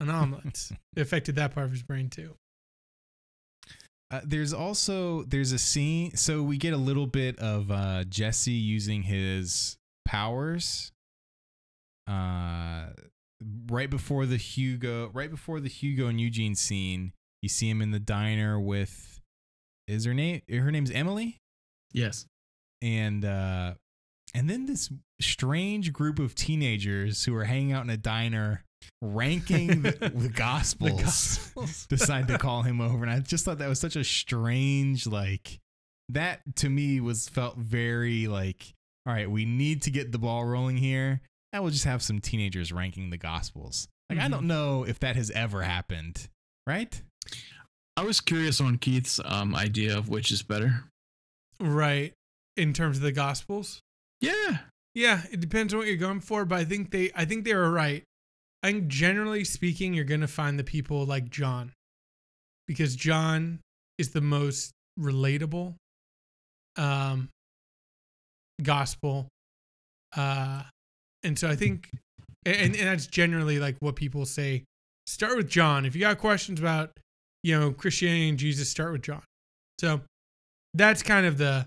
[0.00, 0.72] on omelets.
[0.94, 2.34] it affected that part of his brain too.
[4.10, 6.14] Uh, there's also there's a scene.
[6.16, 10.92] So we get a little bit of uh, Jesse using his powers.
[12.08, 12.86] Uh,
[13.68, 17.90] right before the Hugo, right before the Hugo and Eugene scene, you see him in
[17.90, 19.20] the diner with.
[19.88, 20.42] Is her name?
[20.50, 21.38] Her name's Emily.
[21.92, 22.26] Yes.
[22.82, 23.74] and uh
[24.34, 24.90] and then this
[25.20, 28.64] strange group of teenagers who are hanging out in a diner
[29.02, 31.86] ranking the, the gospels, The Gospels.
[31.90, 35.58] decide to call him over and i just thought that was such a strange like
[36.10, 38.72] that to me was felt very like
[39.06, 41.20] all right we need to get the ball rolling here
[41.52, 44.30] and we'll just have some teenagers ranking the gospels like i Mhm.
[44.30, 46.28] don't know if that has ever happened
[46.66, 47.02] right
[47.98, 50.84] I was curious on Keith's um, idea of which is better.
[51.58, 52.12] right
[52.58, 53.80] in terms of the Gospels.
[54.20, 54.58] Yeah.
[54.94, 57.54] Yeah, it depends on what you're going for, but I think they I think they
[57.54, 58.04] were right.
[58.66, 61.72] I think generally speaking, you're gonna find the people like John.
[62.66, 63.60] Because John
[63.96, 65.76] is the most relatable
[66.74, 67.28] um
[68.60, 69.28] gospel.
[70.16, 70.64] Uh
[71.22, 71.90] and so I think
[72.44, 74.64] and, and that's generally like what people say.
[75.06, 75.86] Start with John.
[75.86, 76.90] If you got questions about,
[77.44, 79.22] you know, Christianity and Jesus, start with John.
[79.80, 80.00] So
[80.74, 81.66] that's kind of the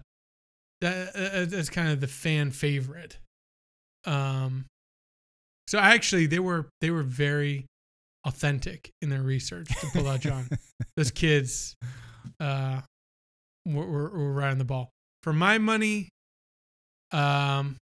[0.82, 3.20] that uh, that's kind of the fan favorite.
[4.06, 4.66] Um,
[5.70, 7.68] so actually, they were they were very
[8.26, 10.50] authentic in their research to pull out John.
[10.98, 11.76] Those kids,
[12.40, 12.82] uh,
[13.68, 14.90] were, were, were right on the ball.
[15.22, 16.10] For my money,
[17.12, 17.78] um,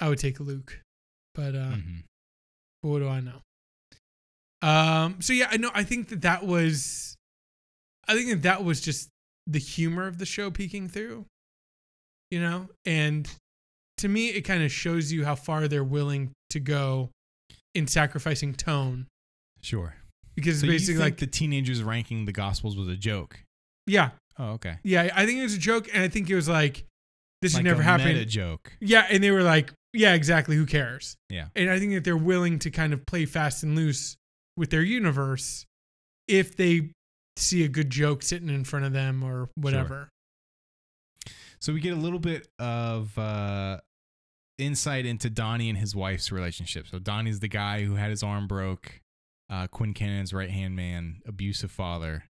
[0.00, 0.80] I would take Luke,
[1.34, 2.04] but uh, Mhm.
[2.82, 3.40] but what do I know?
[4.62, 5.20] Um.
[5.20, 5.72] So yeah, I know.
[5.74, 7.16] I think that that was,
[8.06, 9.08] I think that that was just
[9.48, 11.26] the humor of the show peeking through,
[12.30, 12.68] you know.
[12.84, 13.28] And
[13.98, 17.10] to me, it kind of shows you how far they're willing to go
[17.74, 19.06] in sacrificing tone,
[19.60, 19.96] sure
[20.34, 23.40] because so basically like, the teenagers ranking the gospels was a joke
[23.86, 25.10] yeah, oh okay yeah.
[25.14, 26.84] I think it was a joke, and I think it was like,
[27.42, 28.06] this like should never a happen.
[28.06, 30.56] meta joke Yeah, and they were like, yeah, exactly.
[30.56, 31.16] Who cares?
[31.30, 31.46] Yeah.
[31.56, 34.16] And I think that they're willing to kind of play fast and loose
[34.56, 35.64] with their universe
[36.28, 36.90] if they
[37.36, 40.08] see a good joke sitting in front of them or whatever.
[41.66, 43.78] So we get a little bit of uh,
[44.56, 46.86] insight into Donnie and his wife's relationship.
[46.86, 49.00] So Donnie's the guy who had his arm broke.
[49.50, 52.26] Uh, Quincannon's right hand man, abusive father.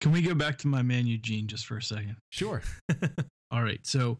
[0.00, 2.16] Can we go back to my man Eugene just for a second?
[2.30, 2.62] Sure.
[3.50, 3.80] All right.
[3.86, 4.18] So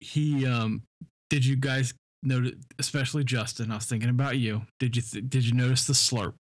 [0.00, 0.82] he um
[1.30, 4.62] did you guys notice especially Justin, I was thinking about you.
[4.80, 6.40] Did you th- did you notice the slurp?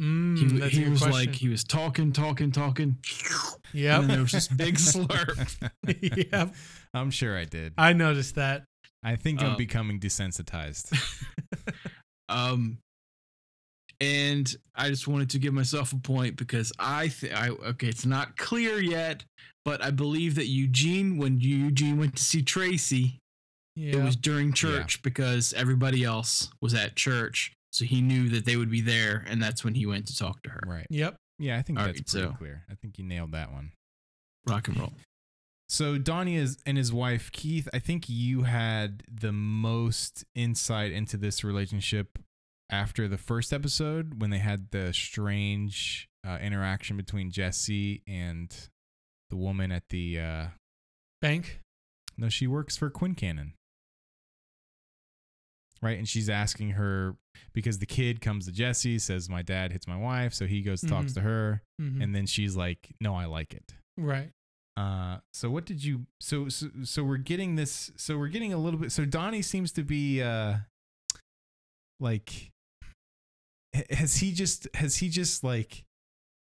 [0.00, 1.10] Mm, He, he was question.
[1.28, 2.98] like he was talking, talking, talking.
[3.72, 5.70] Yeah, And then there was this big slurp.
[6.32, 6.54] yep.
[6.94, 7.74] I'm sure I did.
[7.76, 8.64] I noticed that.
[9.02, 10.96] I think I'm Uh, becoming desensitized.
[12.30, 12.76] Um,
[14.00, 18.06] and I just wanted to give myself a point because I, th- I okay, it's
[18.06, 19.24] not clear yet,
[19.64, 23.18] but I believe that Eugene, when Eugene went to see Tracy,
[23.76, 23.96] Yeah.
[23.96, 28.56] it was during church because everybody else was at church, so he knew that they
[28.56, 30.60] would be there, and that's when he went to talk to her.
[30.66, 30.86] right.
[30.90, 31.16] yep.
[31.38, 32.64] Yeah, I think All that's right, pretty so- clear.
[32.70, 33.72] I think you nailed that one.
[34.46, 34.92] Rock and roll.
[35.68, 37.68] So Donnie is and his wife Keith.
[37.74, 42.18] I think you had the most insight into this relationship
[42.70, 48.50] after the first episode when they had the strange uh, interaction between Jesse and
[49.30, 50.18] the woman at the.
[50.18, 50.46] Uh,
[51.20, 51.60] Bank.
[52.16, 53.52] no, she works for Quincannon.
[55.80, 57.14] Right, and she's asking her
[57.52, 60.80] because the kid comes to Jesse, says, "My dad hits my wife," so he goes
[60.80, 61.14] talks Mhm.
[61.14, 62.02] to her, Mhm.
[62.02, 64.32] and then she's like, "No, I like it." right.
[64.76, 66.06] Uh, so what did you?
[66.20, 67.90] So so so we're getting this.
[67.96, 68.92] So we're getting a little bit.
[68.92, 70.58] So Donnie seems to be uh,
[72.00, 72.50] like,
[73.90, 75.84] has he just has he just like,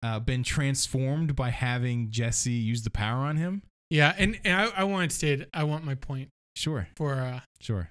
[0.03, 3.63] uh, been transformed by having Jesse use the power on him?
[3.91, 4.15] Yeah.
[4.17, 7.91] And, and I, I want to state, I want my point Sure, for, uh, sure.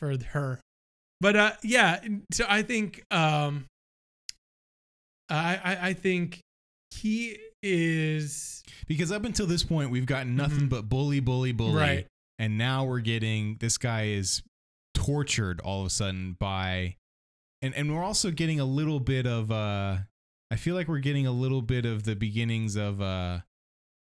[0.00, 0.58] For her.
[1.20, 2.00] But uh yeah,
[2.32, 3.66] so I think um
[5.28, 6.40] I I, I think
[6.90, 10.68] he is Because up until this point, we've gotten nothing Mhm.
[10.70, 12.06] but bully, bully, bully, Right.
[12.38, 14.42] and now we're getting this guy is
[14.94, 16.96] tortured all of a sudden by,
[17.62, 19.98] and and we're also getting a little bit of uh,
[20.50, 23.40] I feel like we're getting a little bit of the beginnings of uh,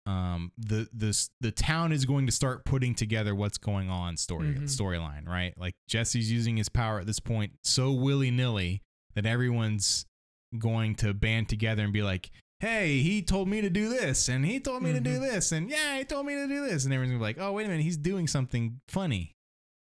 [0.05, 4.53] um, the the the town is going to start putting together what's going on story
[4.53, 4.63] Mhm.
[4.63, 5.53] storyline, right?
[5.57, 8.81] Like Jesse's using his power at this point so willy nilly
[9.15, 10.05] that everyone's
[10.57, 14.45] going to band together and be like, "Hey, he told me to do this, and
[14.45, 15.21] he told me to do Mhm.
[15.21, 17.53] this, and yeah, he told me to do this," and everyone's gonna be like, "Oh,
[17.53, 19.31] wait a minute, he's doing something funny."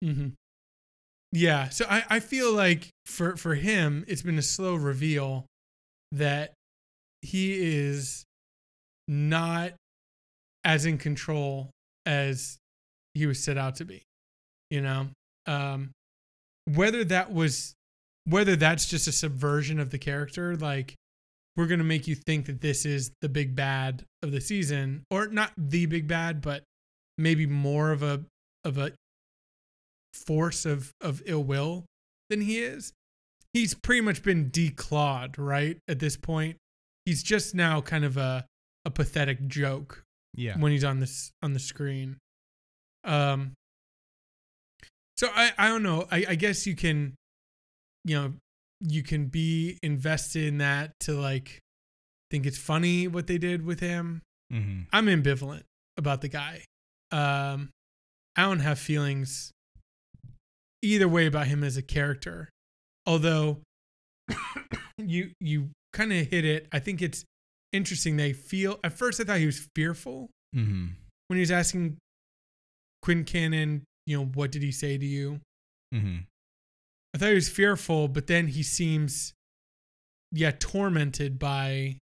[0.04, 0.30] Mm-hmm.
[1.32, 5.46] Yeah, so I, I feel like for for him, it's been a slow reveal
[6.12, 6.54] that
[7.22, 8.24] he is
[9.08, 9.74] not
[10.68, 11.72] as in control
[12.06, 12.60] as
[13.14, 14.04] he was set out to be.
[14.70, 15.08] You know,
[15.48, 15.92] um,
[16.66, 17.74] whether that was
[18.26, 20.94] whether that's just a subversion of the character, like
[21.56, 25.28] we're gonna make you think that this is the big bad of the season, or
[25.28, 26.64] not the big bad, but
[27.18, 28.26] maybe more of a
[28.66, 28.92] of a
[30.14, 31.86] force of of ill will
[32.30, 32.92] than he is.
[33.54, 35.78] He's pretty much been declawed, right?
[35.88, 36.58] At this point,
[37.06, 38.46] he's just now kind of a
[38.84, 42.18] a pathetic joke Yeah, when he's on this on the screen.
[43.04, 43.54] Um.
[45.18, 46.08] So I I don't know.
[46.12, 47.16] I I guess you can,
[48.04, 48.34] you know,
[48.82, 51.60] you can be invested in that to like
[52.30, 54.22] think it's funny what they did with him.
[54.52, 54.82] mm-hmm.
[54.92, 55.64] I'm ambivalent
[55.98, 56.64] about the guy.
[57.12, 57.70] Um,
[58.36, 59.52] I don't have feelings
[60.82, 62.50] either way about him as a character.
[63.06, 63.62] Although
[64.98, 66.68] you you kind of hit it.
[66.72, 67.26] I think it's
[67.74, 68.18] interesting.
[68.18, 70.88] They feel at first I thought he was fearful Mm-hmm.
[71.28, 71.98] when he was asking
[73.06, 75.42] Quincannon, you know, what did he say to you?
[75.94, 76.18] Mm-hmm.
[77.14, 79.34] I thought he was fearful, but then he seems
[80.32, 81.98] yeah, tormented by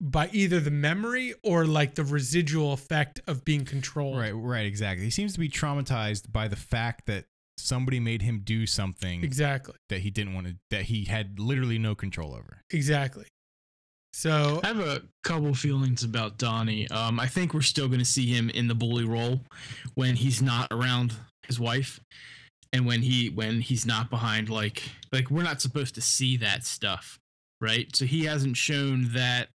[0.00, 4.18] by either the memory or like the residual effect of being controlled.
[4.18, 5.04] Right, right, exactly.
[5.06, 7.24] He seems to be traumatized by the fact that
[7.56, 9.74] somebody made him do something Exactly.
[9.88, 12.60] that he didn't want to, that he had literally no control over.
[12.70, 13.24] Exactly.
[14.16, 16.88] So I have a couple feelings about Donnie.
[16.88, 19.42] Um, I think we're still going to see him in the bully role
[19.94, 21.12] when he's not around
[21.46, 22.00] his wife,
[22.72, 26.64] and when he when he's not behind like like we're not supposed to see that
[26.64, 27.18] stuff,
[27.60, 27.94] right?
[27.94, 29.48] So he hasn't shown that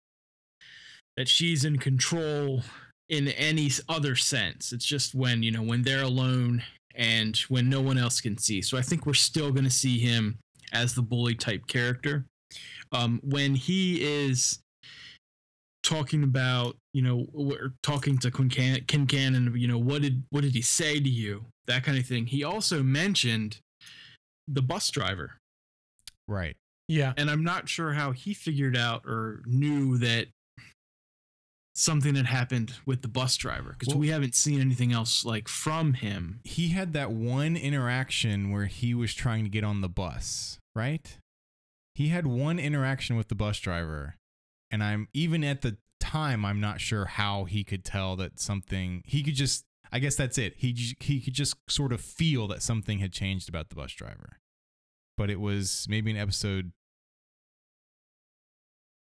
[1.15, 2.63] that she's in control
[3.07, 4.73] in any other sense.
[4.73, 6.63] It's just when you know when they're alone
[6.95, 8.61] and when no one else can see.
[8.61, 10.37] So I think we're still going to see him
[10.73, 12.25] as the bully type character
[12.91, 14.59] um, when he is
[15.83, 20.41] talking about you know we're talking to Quinn Can- Quincannon you know what did what
[20.41, 23.59] did he say to you that kind of thing he also mentioned
[24.47, 25.37] the bus driver
[26.27, 26.55] Right.
[26.87, 27.13] yeah.
[27.17, 30.27] and I'm not sure how he figured out or knew that
[31.75, 35.47] something had happened with the bus driver because Well- we haven't seen anything else like
[35.47, 39.89] from him He had that one interaction where he was trying to get on the
[39.89, 41.17] bus, right?
[41.99, 44.15] He had one interaction with the bus driver,
[44.71, 49.01] and I'm even at the time I'm not sure how he could tell that something
[49.05, 50.53] he could just I guess that's it.
[50.55, 54.37] He he could just sort of feel that something had changed about the bus driver.
[55.17, 56.71] But it was maybe an episode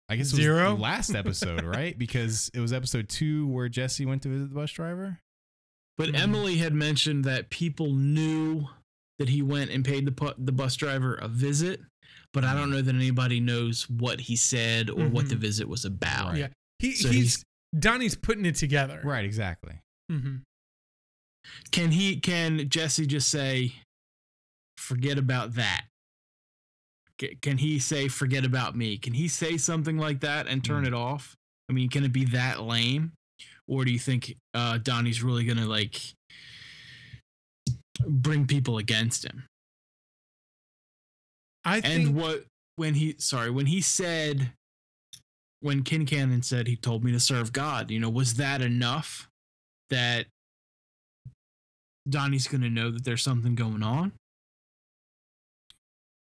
[0.09, 0.75] I guess it was Zero?
[0.75, 1.97] the last episode, right?
[1.99, 5.19] Because it was episode 2 where Jesse went to visit the bus driver.
[5.97, 6.19] But Mhm.
[6.19, 8.67] Emily had mentioned that people knew
[9.19, 11.81] that he went and paid the pu- the bus driver a visit,
[12.33, 15.39] but I don't know that anybody knows what he said or what the Mhm.
[15.39, 16.31] visit was about.
[16.31, 16.37] Right.
[16.39, 16.47] Yeah.
[16.79, 17.43] He So he's
[17.77, 19.01] Donnie's putting it together.
[19.03, 19.79] Right, exactly.
[20.09, 20.37] hmm
[21.71, 22.17] Can he?
[22.19, 23.73] Can Jesse just say,
[24.77, 25.85] "Forget about that"?
[27.19, 28.97] Ca- Can he say, "Forget about me"?
[28.97, 30.87] Can he say something like that and turn Mm.
[30.87, 31.35] it off?
[31.69, 33.13] I mean, can it be that lame,
[33.67, 36.13] or do you think uh, Donnie's really gonna like
[38.05, 39.45] bring people against him?
[41.67, 42.45] I think and what
[42.77, 44.53] when he sorry when he said
[45.59, 49.29] when Quincannon said he told me to serve God, you know, was that enough
[49.89, 50.27] that
[52.07, 54.13] Donnie's going to know that there's something going on?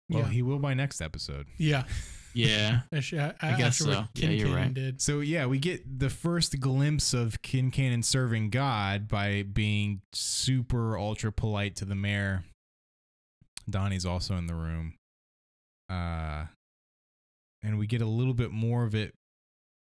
[0.10, 0.30] Well, yeah.
[0.30, 1.48] he will by next episode.
[1.58, 1.84] yeah.
[2.36, 2.80] Yeah.
[2.92, 4.08] Actually, I, I guess after what so.
[4.16, 4.74] Yeah, you're Cannon right.
[4.74, 5.02] Did.
[5.04, 11.32] So yeah, we get the first glimpse of Quincannon serving God by being super ultra
[11.32, 12.44] polite to the mayor.
[13.70, 14.96] Donnie's also in the room.
[15.94, 16.48] Uh
[17.64, 19.14] and we get a little bit more of it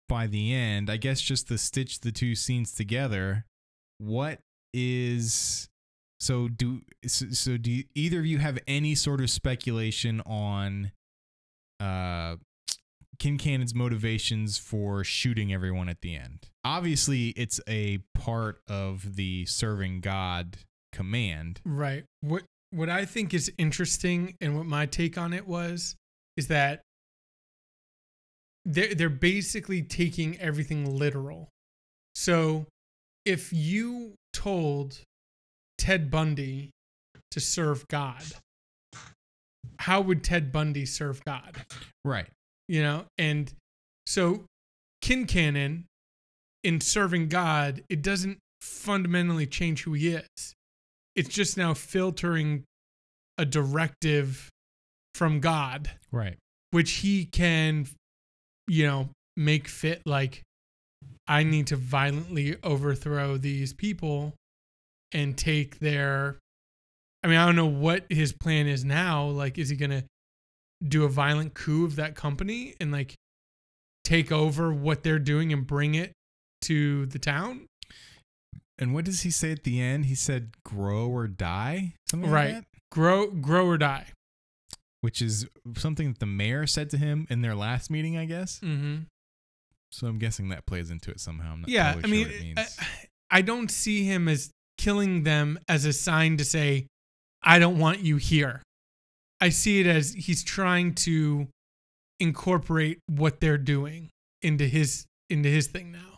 [0.07, 0.89] by the end.
[0.89, 3.45] I guess just to stitch the two scenes together.
[3.97, 4.39] What
[4.73, 5.69] is
[6.19, 10.91] so do so, so do you, either of you have any sort of speculation on
[11.79, 12.37] uh
[13.19, 16.49] Quincannon's motivations for shooting everyone at the end.
[16.63, 20.57] Obviously, it's a part of the serving God
[20.91, 21.61] command.
[21.65, 22.05] Right.
[22.21, 22.43] What
[22.77, 25.95] what I think is interesting and what my take on it was
[26.37, 26.81] is that
[28.65, 31.49] they're they're basically taking everything literal
[32.17, 32.65] So
[33.25, 35.01] if you told
[35.77, 36.71] Ted Bundy
[37.29, 38.23] to serve God,
[39.77, 41.63] how would Ted Bundy serve God?
[42.03, 42.25] Right.
[42.67, 43.53] You know, and
[44.07, 44.45] so
[45.03, 45.83] Quincannon
[46.63, 50.55] in serving God, it doesn't fundamentally change who he is.
[51.17, 52.63] It's just now filtering
[53.37, 54.49] a directive
[55.15, 56.37] from God, Right.
[56.71, 57.87] which he can,
[58.67, 60.43] you know, make fit like
[61.27, 64.35] I need to violently overthrow these people
[65.11, 66.37] and take their
[67.23, 69.25] I mean, I don't know what his plan is now.
[69.25, 70.03] Like, is he gonna
[70.87, 73.15] do a violent coup of that company and like
[74.03, 76.13] take over what they're doing and bring it
[76.61, 77.65] to the town?
[78.79, 80.05] And what does he say at the end?
[80.05, 82.53] He said, "Grow or die," something like Right.
[82.53, 82.65] that.
[82.91, 84.07] Grow, grow or die.
[85.01, 88.59] Which is something that the mayor said to him in their last meeting, I guess.
[88.59, 89.03] Mm-hmm.
[89.91, 91.53] So I'm guessing that plays into it somehow.
[91.53, 92.79] I'm not Yeah, totally I sure mean, what it I, means.
[93.31, 96.87] I don't see him as killing them as a sign to say,
[97.41, 98.61] "I don't want you here."
[99.39, 101.47] I see it as he's trying to
[102.19, 104.09] incorporate what they're doing
[104.41, 106.16] into his into his thing now.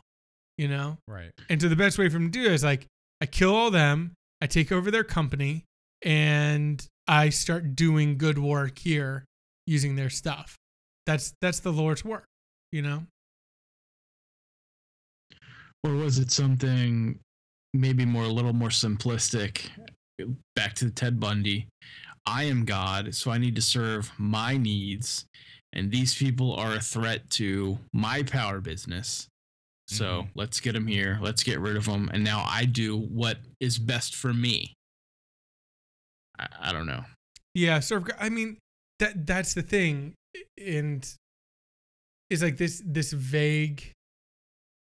[0.59, 1.31] You know, right.
[1.49, 2.85] and so the best way for him to do it is like,
[3.21, 5.63] I kill all them, I take over their company,
[6.01, 9.23] and I start doing good work here
[9.67, 10.57] using their stuff.
[11.05, 12.25] That's that's the Lord's work.
[12.73, 13.03] You know.
[15.85, 17.19] Or was it something
[17.73, 19.69] maybe more a little more simplistic?
[20.57, 21.67] Back to Ted Bundy.
[22.25, 25.23] I am God, so I need to serve my needs,
[25.71, 29.28] and these people are a threat to my power business.
[29.89, 30.31] So Mhm.
[30.35, 31.17] let's get them here.
[31.19, 34.75] Let's get rid of them, and now I do what is best for me.
[36.37, 37.05] I, I don't know.
[37.55, 38.07] Yeah, serve.
[38.19, 38.59] I mean,
[38.99, 40.13] that that's the thing,
[40.63, 41.03] and
[42.29, 43.91] is like this this vague,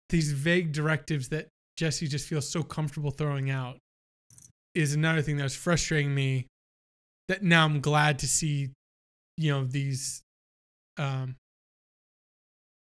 [0.10, 3.78] these vague directives that Jesse just feels so comfortable throwing out,
[4.74, 6.48] is another thing that's frustrating me.
[7.28, 8.72] That now I'm glad to see,
[9.36, 10.22] you know, these,
[10.98, 11.36] um,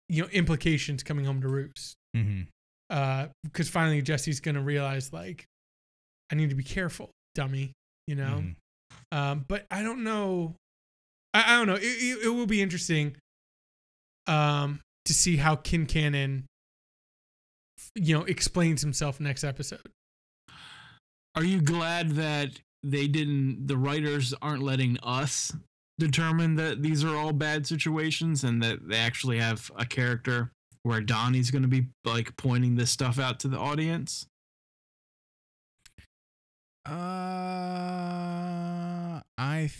[0.09, 1.96] you know, implications coming home to roost.
[2.17, 2.43] Mm-hmm.
[2.89, 5.45] Uh, because finally Jesse's gonna realize like,
[6.33, 7.73] I need to be careful, dummy.
[8.07, 8.43] You know.
[8.43, 9.19] Mm-hmm.
[9.19, 10.55] Um, but I don't know.
[11.35, 11.75] I, I don't know.
[11.75, 13.17] It, it, it will be interesting
[14.27, 16.45] um, to see how Quincannon,
[17.95, 19.89] you know, explains himself next episode.
[21.35, 22.51] Are you glad that
[22.83, 23.67] they didn't?
[23.67, 25.53] The writers aren't letting us
[25.99, 30.53] determine that these are all bad situations, and that they actually have a character
[30.87, 34.29] where Donnie's going to be like pointing this stuff out to the audience.
[36.89, 36.93] Uh,
[39.37, 39.73] I, th-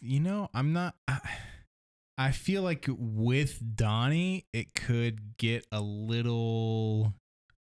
[0.00, 0.96] you know, I'm not.
[1.06, 1.20] I,
[2.18, 7.14] I feel like with Donnie, it could get a little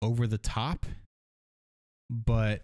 [0.02, 0.84] over the top,
[2.10, 2.60] but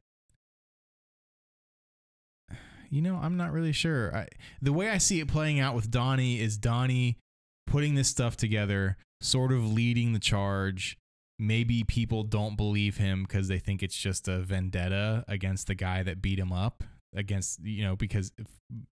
[2.90, 4.14] you know, I'm not really sure.
[4.14, 4.28] I,
[4.60, 7.16] the way I see it playing out with Donnie is Donnie
[7.66, 10.98] putting this stuff together, sort of leading the charge.
[11.38, 16.02] Maybe people don't believe him because they think it's just a vendetta against the guy
[16.02, 16.82] that beat him up.
[17.14, 18.46] Against, you know, because if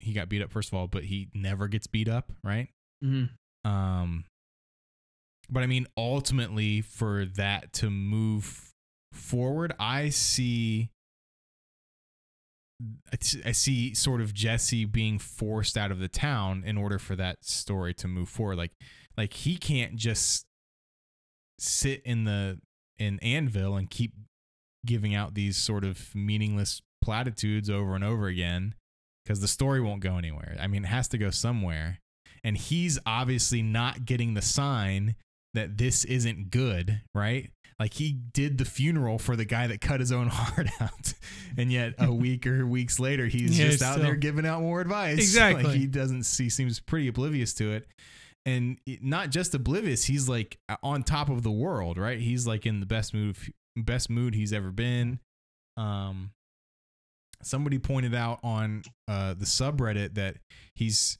[0.01, 2.69] he got beat up, first of all, but he never gets beat up, right?
[3.05, 3.71] Mm-hmm.
[3.71, 4.25] Um,
[5.51, 8.73] but I mean, ultimately, for that to move
[9.13, 10.91] forward, I see,
[13.47, 17.45] I see sort of Jesse being forced out of the town in order for that
[17.45, 18.59] story to move forward.
[18.59, 18.73] Like,
[19.17, 20.47] like he can't just
[21.59, 22.61] sit in the
[22.99, 24.13] in Anvil and keep
[24.85, 28.75] giving out these sort of meaningless platitudes over and over again
[29.25, 30.57] because the story won't go anywhere.
[30.61, 32.01] I mean, it has to go somewhere
[32.45, 35.17] and he's obviously not getting the sign
[35.55, 37.51] that this isn't good, right?
[37.79, 41.13] Like he did the funeral for the guy that cut his own heart out,
[41.59, 44.81] and yet a week or weeks later, he's Yeah, just out there giving out more
[44.81, 45.19] advice.
[45.19, 45.65] Exactly.
[45.65, 46.27] like he doesn't.
[46.39, 47.87] He seems pretty oblivious to it,
[48.47, 50.05] and not just oblivious.
[50.05, 52.19] He's like on top of the world, right?
[52.19, 53.37] He's like in the best mood,
[53.77, 55.21] best mood he's ever been.
[55.77, 56.31] Um,
[57.43, 60.37] somebody pointed out on uh the subreddit that
[60.75, 61.19] he's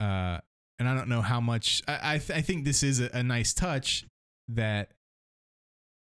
[0.00, 0.38] uh
[0.78, 3.22] and I don't know how much I I, th- I think this is a, a
[3.22, 4.04] nice touch
[4.48, 4.90] that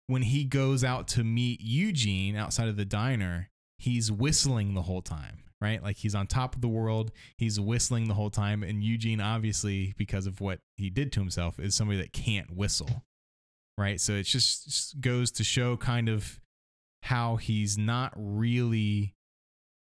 [0.10, 5.04] when he goes out to meet Eugene outside of the diner, he's whistling the whole
[5.04, 5.84] time, right?
[5.84, 9.94] Like he's on top of the world, he's whistling the whole time and Eugene obviously
[9.98, 13.04] because of what he did to himself is somebody that can't whistle.
[13.78, 14.02] Right?
[14.02, 16.40] So it just, goes to show kind of
[17.04, 19.14] how he's not really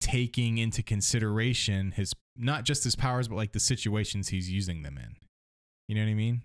[0.01, 4.97] taking into consideration his not just his powers but like the situations he's using them
[4.97, 5.15] in
[5.87, 6.43] you know what i mean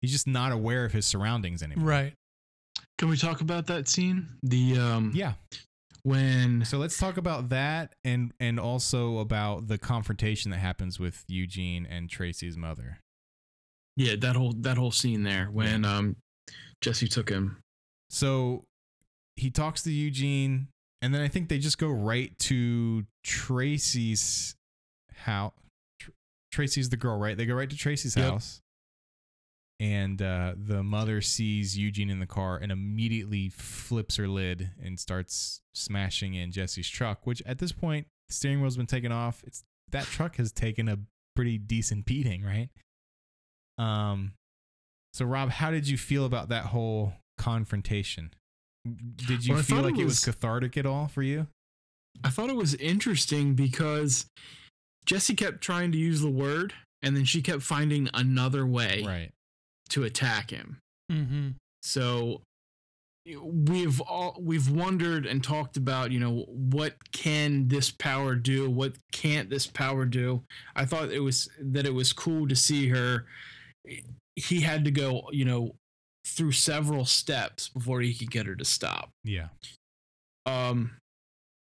[0.00, 2.14] he's just not aware of his surroundings anymore Right.
[2.98, 4.28] Can we talk about that scene?
[4.42, 5.34] The um Yeah.
[6.02, 11.24] when So let's talk about that and and also about the confrontation that happens with
[11.28, 12.98] Eugene and Tracy's mother.
[13.96, 16.16] yeah, that whole that whole scene there when um
[16.80, 17.58] Jesse took him.
[18.10, 18.64] So
[19.36, 20.68] he talks to Eugene,
[21.02, 24.54] and then I think they just go right to Tracy's
[25.14, 25.52] house.
[25.98, 26.10] Tr-
[26.52, 27.36] Tracy's the girl, right?
[27.36, 28.30] They go right to Tracy's Yep.
[28.30, 28.60] house.
[29.80, 34.98] And uh, the mother sees Eugene in the car and immediately flips her lid and
[35.00, 39.42] starts smashing in Jesse's truck, which at this point, the steering wheel's been taken off.
[39.46, 40.98] It's that truck has taken a
[41.34, 42.68] pretty decent beating, right?
[43.78, 44.32] Um,
[45.12, 48.30] so Rob, how did you feel about that whole confrontation?
[49.16, 51.48] Did you Well, feel like it it was was- cathartic at all for you?
[52.22, 54.26] I thought it was interesting because
[55.04, 56.72] Jesse kept trying to use the word
[57.02, 59.32] and then she kept finding another way Right.
[59.90, 60.78] To attack him.
[61.10, 61.48] Mm-hmm.
[61.82, 62.40] So
[63.42, 68.70] we've all we've wondered and talked about, you know, what can this power do?
[68.70, 70.42] What can't this power do?
[70.76, 73.26] I thought it was that it was cool to see her
[74.36, 75.74] he had to go, you know,
[76.26, 79.10] through several steps before he could get her to stop.
[79.22, 79.48] Yeah.
[80.46, 80.92] Um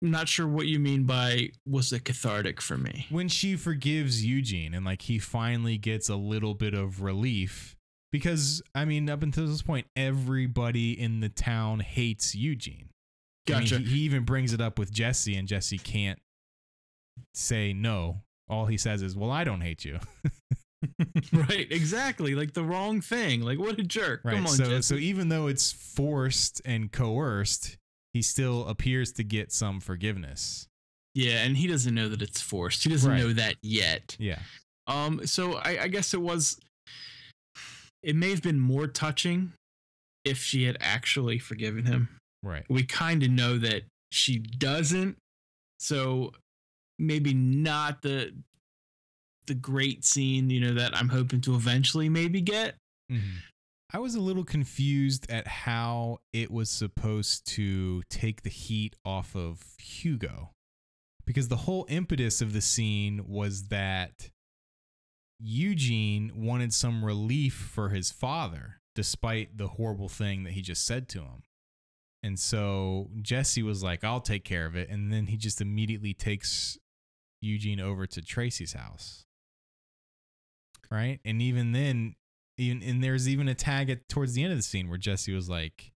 [0.03, 3.07] not sure what you mean by was it cathartic for me.
[3.11, 7.77] When she forgives Eugene and like he finally gets a little bit of relief
[8.13, 12.89] because I mean up until this point everybody in the town hates Eugene.
[13.49, 13.79] I mean, Gotcha.
[13.79, 16.19] he, he even brings it up with Jesse and Jesse can't
[17.35, 18.23] say no.
[18.49, 19.99] All he says is, "Well, I don't hate you."
[21.33, 22.35] right, exactly.
[22.35, 23.43] Like the wrong thing.
[23.43, 24.23] Like what a jerk.
[24.25, 24.35] Right.
[24.35, 24.83] Come on, so Jesse.
[24.83, 27.77] so even though it's forced and coerced,
[28.13, 30.69] he still appears to get some forgiveness.
[31.15, 32.85] Yeah, and he doesn't know that it's forced.
[32.85, 33.21] He doesn't Right.
[33.21, 34.17] know that yet.
[34.19, 34.39] Yeah.
[34.87, 36.59] Um, so I, I guess it was.
[38.03, 39.53] It may have been more touching
[40.25, 42.09] if she had actually forgiven him.
[42.43, 42.65] Right.
[42.69, 45.17] We kind of know that she doesn't,
[45.79, 46.33] so
[46.99, 48.35] maybe not the
[49.47, 52.77] the great scene, you know, that I'm hoping to eventually maybe get.
[53.11, 53.43] Mhm.
[53.93, 59.35] I was a little confused at how it was supposed to take the heat off
[59.35, 60.53] of Hugo.
[61.27, 64.31] Because the whole impetus of the scene was that
[65.43, 71.09] Eugene wanted some relief for his father, despite the horrible thing that he just said
[71.11, 71.43] to him.
[72.23, 74.91] And so Jesse was like, I'll take care of it.
[74.91, 76.79] And then he just immediately takes
[77.41, 79.25] Eugene over to Tracy's house.
[80.91, 81.21] Right.
[81.25, 82.17] And even then,
[82.59, 85.33] even and there's even a tag at towards the end of the scene where Jesse
[85.33, 85.93] was like,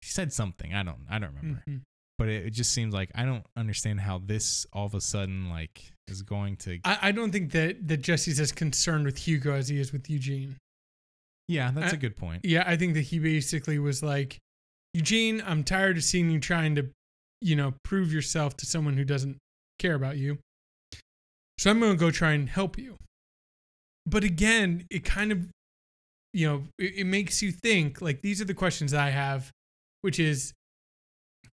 [0.00, 0.72] he said something.
[0.72, 1.62] I don't, I don't remember.
[1.68, 1.82] Mhm.
[2.22, 5.50] But it, it just seems like I don't understand how this all of a sudden
[5.50, 6.78] like is going to.
[6.84, 10.08] I, I don't think that that Jesse's as concerned with Hugo as he is with
[10.08, 10.54] Eugene.
[11.48, 12.44] yeah, that's I- a good point.
[12.44, 14.38] Yeah, I think that he basically was like,
[14.94, 16.90] Eugene, I'm tired of seeing you trying to,
[17.40, 19.38] you know, prove yourself to someone who doesn't
[19.80, 20.38] care about you.
[21.58, 22.98] So I'm going to go try and help you.
[24.06, 25.48] But again, it kind of,
[26.32, 29.50] you know, it, it makes you think like these are the questions that I have,
[30.02, 30.52] which is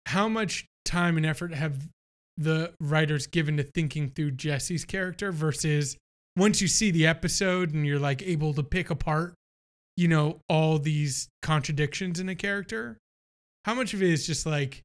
[0.09, 1.89] how much time and effort have
[2.37, 5.97] the writers given to thinking through Jesse's character versus
[6.37, 9.35] once you see the episode and you're like able to pick apart
[9.97, 12.97] you know all these contradictions in a character
[13.65, 14.83] how much of it is just like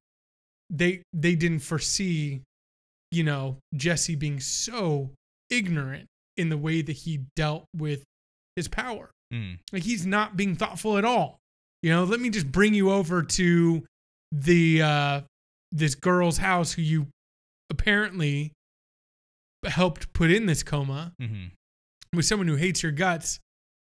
[0.68, 2.42] they they didn't foresee
[3.12, 5.10] you know jesse being so
[5.48, 6.06] ignorant
[6.36, 8.02] in the way that he dealt with
[8.56, 9.10] his power.
[9.32, 11.38] Mm, like he's not being thoughtful at all.
[11.82, 13.84] You know let me just bring you over to
[14.36, 15.20] the uh
[15.70, 17.06] this girl's house who you
[17.70, 18.52] apparently
[19.66, 21.50] helped put in this coma mhm.
[22.12, 23.38] with someone who hates your guts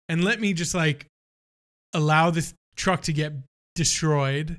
[0.08, 1.06] and let me just like
[1.94, 3.32] allow this truck to get
[3.74, 4.58] destroyed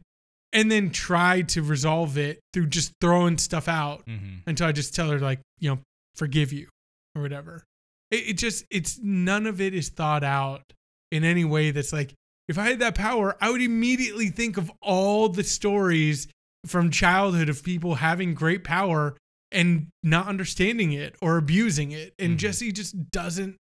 [0.54, 4.42] and then try to resolve it through just throwing stuff out Mhm.
[4.48, 5.80] until I just tell her like, you know,
[6.16, 6.68] forgive you
[7.16, 7.64] or whatever.
[8.10, 10.64] It, it just it's none of it is thought out
[11.12, 12.14] in any way that's like
[12.48, 16.28] if I had that power, I would immediately think of all the stories
[16.66, 19.16] from childhood of people having great power
[19.52, 22.14] and not understanding it or abusing it.
[22.20, 22.40] And Mhm.
[22.40, 23.56] Jesse just doesn't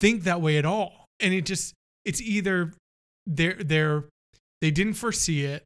[0.00, 1.06] think that way at all.
[1.20, 1.72] And it just
[2.04, 2.72] it's either
[3.26, 4.04] they're they're
[4.60, 5.64] they didn't foresee it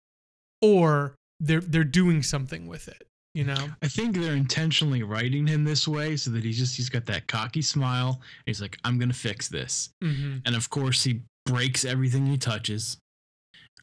[0.62, 3.74] or they're they're doing something with it, you know?
[3.82, 7.26] I think they're intentionally writing him this way so that he's just he's got that
[7.26, 8.20] cocky smile.
[8.46, 9.90] He's like, I'm gonna fix this.
[10.02, 10.38] Mm-hmm.
[10.46, 12.98] And of course he breaks everything he touches.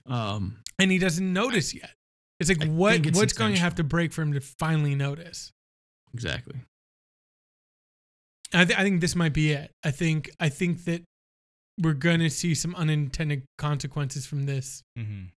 [0.06, 1.92] Um And he doesn't notice yet.
[2.40, 4.96] It's like I what it's what's going to have to break for him to finally
[4.96, 5.52] notice?
[6.14, 6.56] exactly.
[8.54, 9.72] I, th- I think this might be it.
[9.84, 11.04] I think I think that
[11.80, 15.32] we're going to see some unintended consequences from this Mhm.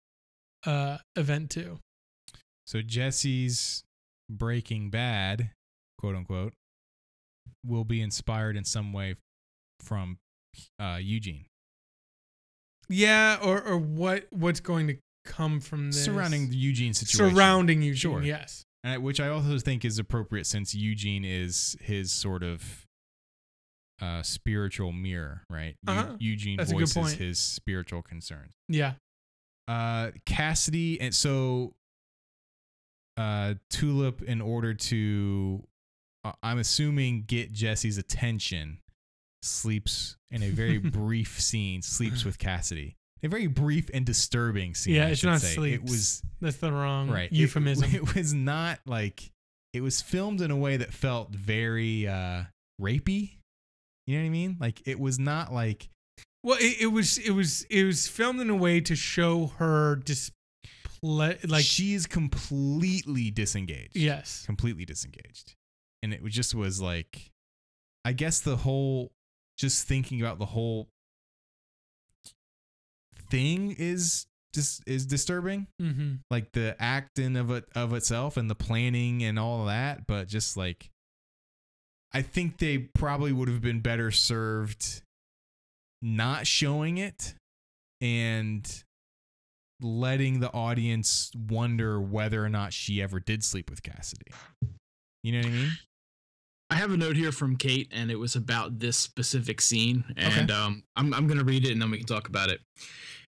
[0.66, 1.80] uh, event too.
[2.68, 3.84] So Jesse's
[4.30, 5.52] Breaking Bad,
[5.98, 6.54] quote unquote,
[7.66, 9.16] will be inspired in some way
[9.82, 10.18] from
[10.80, 11.46] uh, Eugene.
[12.90, 17.36] Yeah, or or what what's going to come from this surrounding the Eugene situation.
[17.36, 18.12] surrounding Eugene?
[18.12, 18.22] Sure.
[18.24, 18.66] Yes.
[18.84, 22.86] And I- which I also think is appropriate since Eugene is his sort of
[24.02, 25.76] uh, spiritual mirror, right?
[25.86, 26.16] Uh-huh.
[26.20, 28.54] Eugene That's voices his spiritual concerns.
[28.70, 28.94] Yeah.
[29.68, 31.74] Uh, Cassidy, and so
[33.18, 35.64] uh, Tulip, in order to,
[36.24, 38.80] uh, I'm assuming, get Jesse's attention,
[39.42, 42.96] sleeps in a very brief scene, sleeps with Cassidy.
[43.22, 44.96] A very brief and disturbing scene.
[44.96, 45.74] Yeah, I it's not say.
[45.74, 47.90] It was That's the wrong right euphemism.
[47.94, 49.32] It, was not like
[49.74, 52.44] it was filmed in a way that felt very uh
[52.82, 53.32] rapey.
[54.08, 54.58] You know what I mean?
[54.60, 55.90] Like it was not like
[56.44, 59.98] well, it, it was it was it was filmed in a way to show her
[59.98, 60.36] display
[61.02, 63.96] like she is completely disengaged.
[63.96, 64.44] yes.
[64.46, 65.56] completely disengaged,
[66.04, 67.32] and it just was like,
[68.06, 69.12] I guess the whole
[69.60, 70.88] just thinking about the whole
[73.30, 75.68] thing is just is disturbing.
[75.80, 76.14] Mm-hmm.
[76.32, 80.28] like the acting of it of itself and the planning and all of that but
[80.28, 80.90] just like
[82.14, 85.04] i think they probably would have been better served
[86.02, 87.36] not showing it
[88.02, 88.84] and
[89.82, 94.32] letting the audience wonder whether or not she ever did sleep with cassidy
[95.22, 95.70] you know what i mean
[96.70, 100.04] I have a note here from Kate, and it was about this specific scene.
[100.16, 102.62] And um, I'm, I'm going to read it, and then we can talk about it.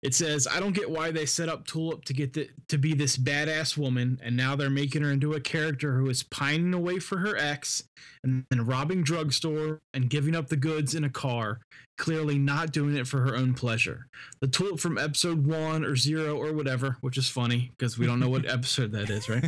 [0.01, 2.93] It says, "I don't get why they set up Tulip to get the, to be
[2.93, 6.99] this badass woman, and now they're making her into a character who is pining away
[6.99, 7.83] for her ex,
[8.23, 11.59] and then robbing drugstore and giving up the goods in a car.
[11.99, 14.07] Clearly not doing it for her own pleasure.
[14.39, 18.21] The Tulip from episode one or zero or whatever, which is funny because we don't
[18.21, 19.43] know what episode that is, right?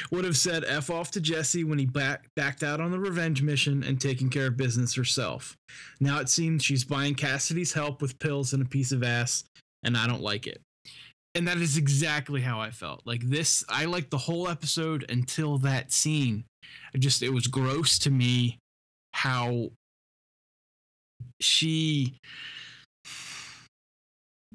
[0.10, 3.42] would have said F off to Jesse when he back, backed out on the revenge
[3.42, 5.54] mission and taking care of business herself.
[6.00, 9.44] Now it seems she's buying Cassidy's help with pills and a piece of ass,
[9.82, 10.62] and I don't like it.
[11.34, 13.02] And that is exactly how I felt.
[13.04, 16.44] Like this, I liked the whole episode until that scene.
[16.94, 18.56] I just, it was gross to me
[19.12, 19.68] how
[21.40, 22.18] she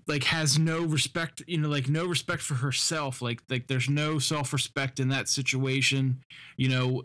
[0.07, 4.17] like has no respect you know like no respect for herself like like there's no
[4.17, 6.19] self-respect in that situation
[6.57, 7.03] you know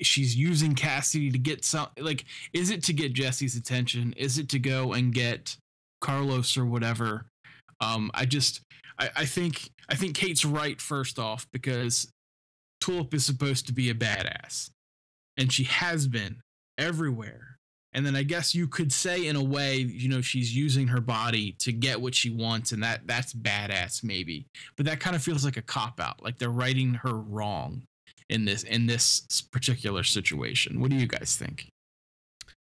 [0.00, 4.12] she's using cassidy to get some like is it to get jesse's attention?
[4.16, 5.56] Is it to go and get
[6.00, 7.26] carlos or whatever?
[7.80, 8.60] Um i just
[8.98, 12.08] i, I think i think kate's right first off because
[12.80, 14.70] tulip is supposed to be a badass
[15.36, 16.40] and she has been
[16.78, 17.55] everywhere
[17.96, 21.00] and then I guess you could say in a way, you know, she's using her
[21.00, 24.46] body to get what she wants, and that that's badass maybe.
[24.76, 27.84] But that kind of feels like a cop out, like they're writing her wrong
[28.28, 30.78] in this in this particular situation.
[30.78, 31.70] What do you guys think?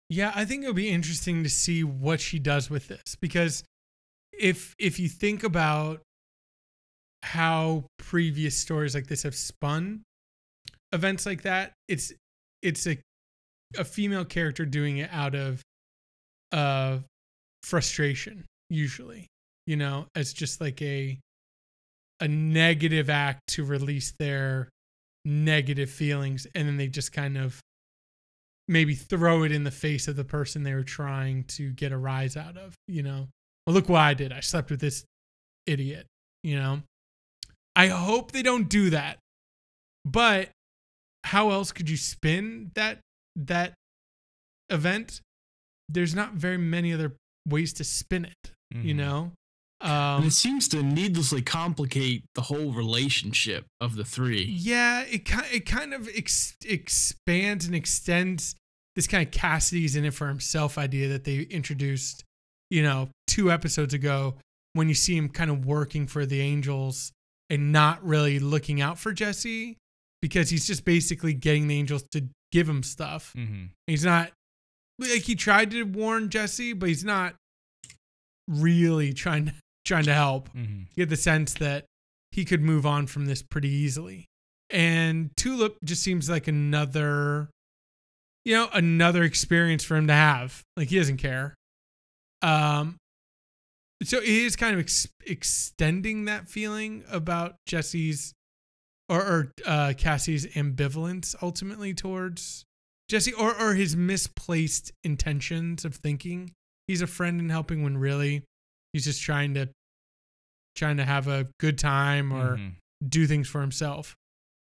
[0.10, 3.66] Yeah, I think it'll be interesting to see what she does with this because
[4.32, 6.00] if if you think about
[7.24, 10.04] how previous stories like this have spun
[10.94, 12.14] events like that, it's
[12.62, 12.98] it's a
[13.78, 15.62] a female character doing it out of
[16.52, 17.00] uh
[17.64, 19.28] frustration usually,
[19.66, 21.18] you know, as just like a
[22.20, 24.70] a negative act to release their
[25.26, 27.60] negative feelings and then they just kind of
[28.68, 31.98] maybe throw it in the face of the person they were trying to get a
[31.98, 33.28] rise out of, you know.
[33.66, 34.34] Well, look what I did.
[34.34, 35.06] I slept with this
[35.66, 36.06] idiot,
[36.44, 36.82] you know.
[37.76, 39.20] I hope they don't do that.
[40.04, 40.50] But
[41.24, 43.00] how else could you spin that
[43.38, 43.74] that
[44.70, 45.22] event?
[45.90, 47.16] There's not very many other
[47.48, 48.98] ways to spin it, you Mhm.
[48.98, 49.32] know.
[49.80, 54.44] and Um it seems to needlessly complicate the whole relationship of the three.
[54.44, 58.56] Yeah, it kind it kind of ex- expands and extends
[58.96, 62.24] this kind of Cassidy's in it for himself idea that they introduced,
[62.72, 64.40] you know, two episodes ago
[64.74, 67.12] when you see him kind of working for the Angels
[67.52, 69.78] and not really looking out for Jesse
[70.28, 73.34] because he's just basically getting the Angels to give him stuff.
[73.36, 73.70] Mhm.
[73.88, 74.32] He's not
[75.00, 77.36] like he tried to warn Jesse, but he's not
[78.48, 79.54] really trying
[79.86, 80.82] trying to help Mhm.
[80.90, 81.86] you get the sense that
[82.32, 84.26] he could move on from this pretty easily.
[84.70, 87.50] And Tulip just seems like another,
[88.44, 90.62] you know, another experience for him to have.
[90.76, 91.56] Like he doesn't care.
[92.42, 92.98] Um,
[94.04, 98.34] so he is kind of ex- extending that feeling about Jesse's
[99.10, 102.66] or, or uh, Cassie's ambivalence ultimately towards
[103.10, 106.52] Jesse or, or his misplaced intentions of thinking
[106.88, 108.44] he's a friend and helping when really
[108.94, 109.70] he's just trying to
[110.76, 112.74] trying to have a good time or Mhm.
[113.08, 114.16] do things for himself.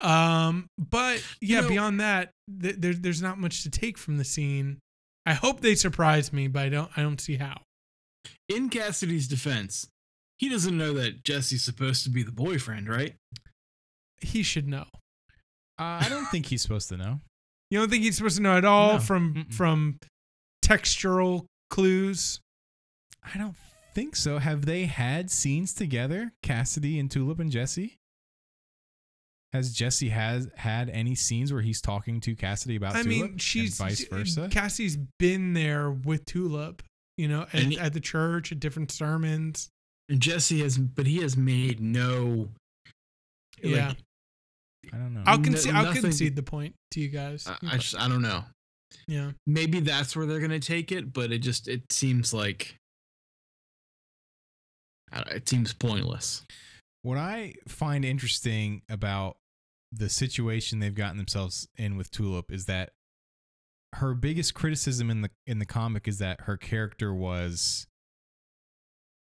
[0.00, 2.30] Um, but yeah, know- beyond that,
[2.60, 4.78] th- there's there's not much to take from the scene.
[5.26, 7.62] I hope they surprise me, but I don't I don't see how.
[8.48, 9.86] In Cassidy's defense,
[10.38, 13.14] he doesn't know that Jesse's supposed to be the boyfriend, right?
[14.22, 14.84] He should know.
[15.78, 17.20] Uh, I don't think he's supposed to know.
[17.70, 18.98] You don't think he's supposed to know at all No.
[18.98, 19.54] from Mm-mm.
[19.54, 19.98] from
[20.62, 22.38] textural clues?
[23.24, 23.56] I don't
[23.94, 24.36] think so.
[24.38, 27.96] Have they had scenes together, Cassidy and Tulip and Jesse?
[29.54, 33.38] Has Jesse has had any scenes where he's talking to Cassidy about I Tulip mean,
[33.38, 34.48] she's and vice versa?
[34.50, 36.82] Cassie's been there with Tulip,
[37.16, 39.70] you know, at, he- at the church, at different sermons.
[40.10, 42.50] And Jesse has, but he has made no.
[43.62, 43.92] like, Yeah.
[44.92, 45.22] I don't know.
[45.26, 45.74] I'll no- concede.
[45.74, 47.46] I'll concede the point to you guys.
[47.46, 48.44] I, I just, I don't know.
[49.06, 49.32] yeah.
[49.46, 52.76] Maybe that's where they're gonna take it, but it just, it seems like.
[55.30, 56.42] It seems pointless.
[57.02, 59.36] What I find interesting about
[59.92, 62.90] the situation they've gotten themselves in with Tulip is that
[63.94, 67.86] her biggest criticism in the in the comic is that her character was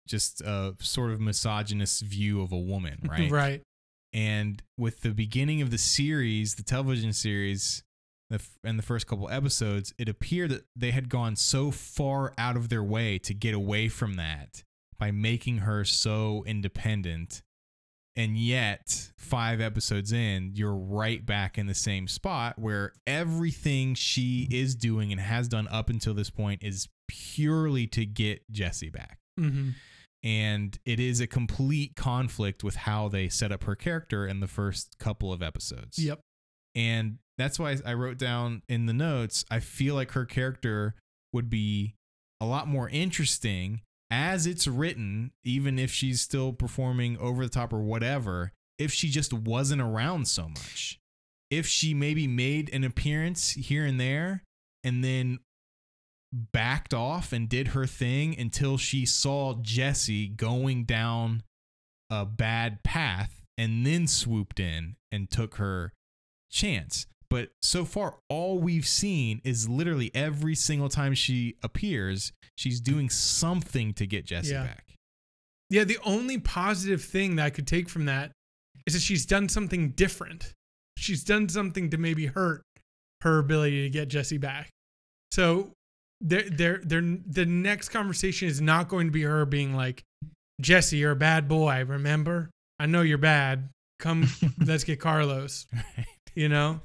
[0.08, 3.32] just a sort of misogynist view of a woman, right?
[3.32, 3.62] right.
[4.14, 7.84] And with the beginning of the series, the television series,
[8.30, 12.34] the f- and the first couple episodes, it appeared that they had gone so far
[12.38, 14.64] out of their way to get away from that
[15.00, 17.42] by making her so independent.
[18.16, 24.48] And yet, five episodes in, you're right back in the same spot where everything she
[24.52, 29.18] is doing and has done up until this point is purely to get Jesse back
[29.38, 29.70] hmm
[30.24, 34.48] and it is a complete conflict with how they set up her character in the
[34.48, 36.00] first couple of episodes.
[36.00, 36.22] Yep.
[36.76, 40.96] And that's why I wrote down in the notes, I feel like her character
[41.34, 41.96] would be
[42.40, 47.74] a lot more interesting as it's written, even if she's still performing over the top
[47.74, 51.00] or whatever, if she just wasn't around so much.
[51.50, 54.44] If she maybe made an appearance here and there
[54.84, 55.40] and then
[56.34, 61.44] backed off and did her thing until she saw Jesse going down
[62.10, 65.94] a bad path and then swooped in and took her
[66.52, 67.06] chance.
[67.30, 73.10] But so far, all we've seen is literally every single time she appears, she's doing
[73.10, 74.64] something to get Jesse Yeah.
[74.66, 74.96] back.
[75.70, 75.84] Yeah.
[75.84, 78.32] The only positive thing that I could take from that
[78.86, 80.54] is that she's done something different.
[80.98, 82.64] She's done something to maybe hurt
[83.22, 84.70] her ability to get Jesse back.
[85.32, 85.74] So
[86.24, 87.02] there, there, there.
[87.28, 90.02] The next conversation is not going to be her being like,
[90.62, 91.84] "Jesse, you're a bad boy.
[91.86, 92.50] Remember?
[92.80, 93.70] I know you're bad.
[94.00, 94.28] Come,
[94.66, 96.08] let's get Carlos." Right.
[96.36, 96.80] You know,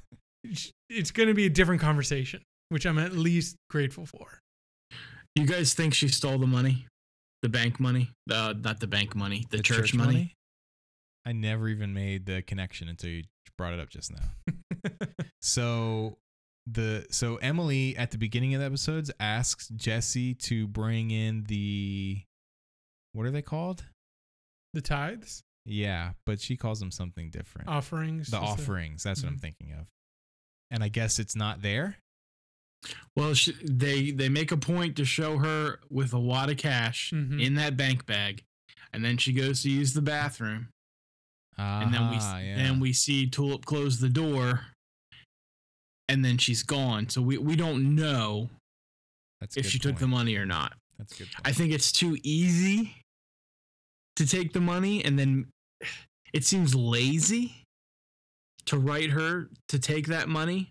[0.44, 4.40] It's- it's going to be a different conversation, which I'm at least grateful for.
[5.34, 6.86] You guys think she stole the money,
[7.42, 8.10] the bank money?
[8.30, 10.34] Uh, not the bank money, the, church, money.
[11.26, 13.22] I never even made the connection until you
[13.58, 14.90] brought it up just now.
[15.40, 16.16] So
[16.70, 22.22] the so Emily at the beginning of the episodes asks Jesse to bring in the
[23.12, 23.84] what are they called?
[24.74, 27.68] the tithes, Yeah, but she calls them something different.
[27.68, 28.46] offerings, the is it?
[28.46, 29.40] offerings, that's what I'm Mhm.
[29.40, 29.86] thinking of.
[30.70, 31.96] And I guess it's not there.
[33.16, 37.10] Well, she, they they make a point to show her with a lot of cash
[37.12, 37.42] Mhm.
[37.42, 38.44] in that bank bag,
[38.92, 40.68] and then she goes to use the bathroom,
[41.56, 42.58] and then we Ah, yeah.
[42.58, 44.66] and we see Tulip close the door,
[46.08, 47.08] and then she's gone.
[47.08, 48.48] So we we don't know
[49.40, 50.74] that's if she took the money or not.
[50.98, 51.28] That's good.
[51.32, 51.46] Point.
[51.46, 52.94] I think it's too easy
[54.16, 55.46] to take the money, and then
[56.32, 57.64] it seems lazy
[58.66, 60.70] to write her to take that money.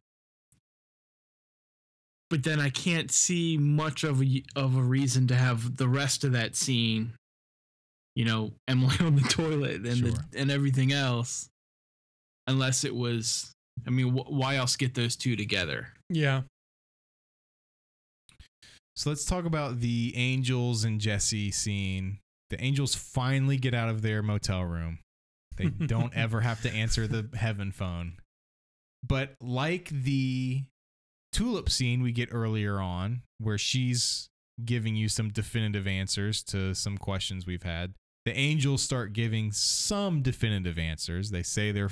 [2.29, 6.25] But then I can't see much of a of a reason to have the rest
[6.25, 7.13] of that scene,
[8.15, 10.11] you know, Emily on the toilet and Sure.
[10.11, 11.47] the, and everything else,
[12.47, 13.53] unless it was.
[13.85, 15.89] I mean, wh- why else get those two together?
[16.09, 16.41] Yeah.
[18.95, 22.19] So let's talk about the Angels and Jesse scene.
[22.49, 24.99] The Angels finally get out of their motel room.
[25.57, 28.13] They don't ever have to answer the heaven phone.
[29.05, 30.63] But like the
[31.31, 34.29] tulip scene we get earlier on, where she's
[34.65, 37.93] giving you some definitive answers to some questions we've had,
[38.25, 41.29] the angels start giving some definitive answers.
[41.29, 41.91] They say they're,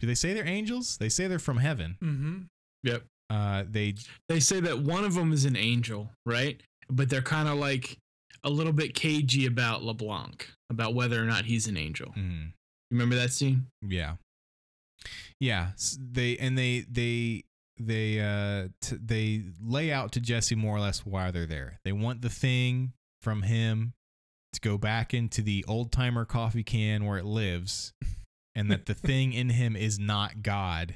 [0.00, 0.96] do they say they're angels?
[0.98, 1.96] They say they're from heaven.
[2.02, 2.38] Mm-hmm.
[2.82, 3.04] Yep.
[3.30, 3.94] Uh, they
[4.28, 6.60] they say that one of them is an angel, right?
[6.90, 7.96] But they're kind of like
[8.44, 12.12] a little bit cagey about LeBlanc, about whether or not he's an angel.
[12.16, 12.52] mm,
[12.90, 13.66] Remember that scene?
[13.80, 14.16] Yeah.
[15.40, 17.44] Yeah, they and they they
[17.78, 21.80] they uh t- they lay out to Jesse more or less why they're there.
[21.84, 22.92] They want the thing
[23.22, 23.94] from him
[24.52, 27.92] to go back into the old timer coffee can where it lives,
[28.54, 30.94] and that the thing in him is not God,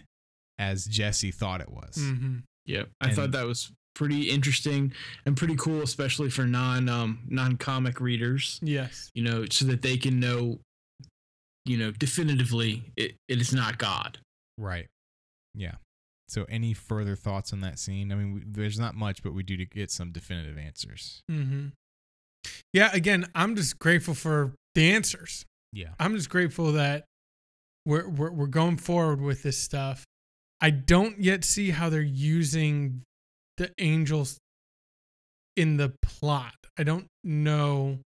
[0.59, 1.97] as Jesse thought it was.
[1.99, 2.37] Mm-hmm.
[2.67, 4.93] Yeah, I And- thought that was pretty interesting
[5.27, 8.61] and pretty cool, especially for non um, non comic readers.
[8.63, 9.11] Yes.
[9.15, 10.61] You know, so that they can know,
[11.65, 14.19] you know, definitively it, it is not God.
[14.57, 14.87] Right.
[15.55, 15.77] Yeah.
[16.29, 18.13] So, any further thoughts on that scene?
[18.13, 21.23] I mean, we, there's not much, but we do get some definitive answers.
[21.31, 21.69] Mm-hmm.
[22.73, 22.91] Yeah.
[22.93, 25.47] Again, I'm just grateful for the answers.
[25.73, 25.89] Yeah.
[25.99, 27.05] I'm just grateful that
[27.89, 30.05] we're, we're we're going forward with this stuff.
[30.61, 33.03] I don't yet see how they're using
[33.57, 34.37] the angels
[35.57, 36.55] in the plot.
[36.79, 37.99] I don't know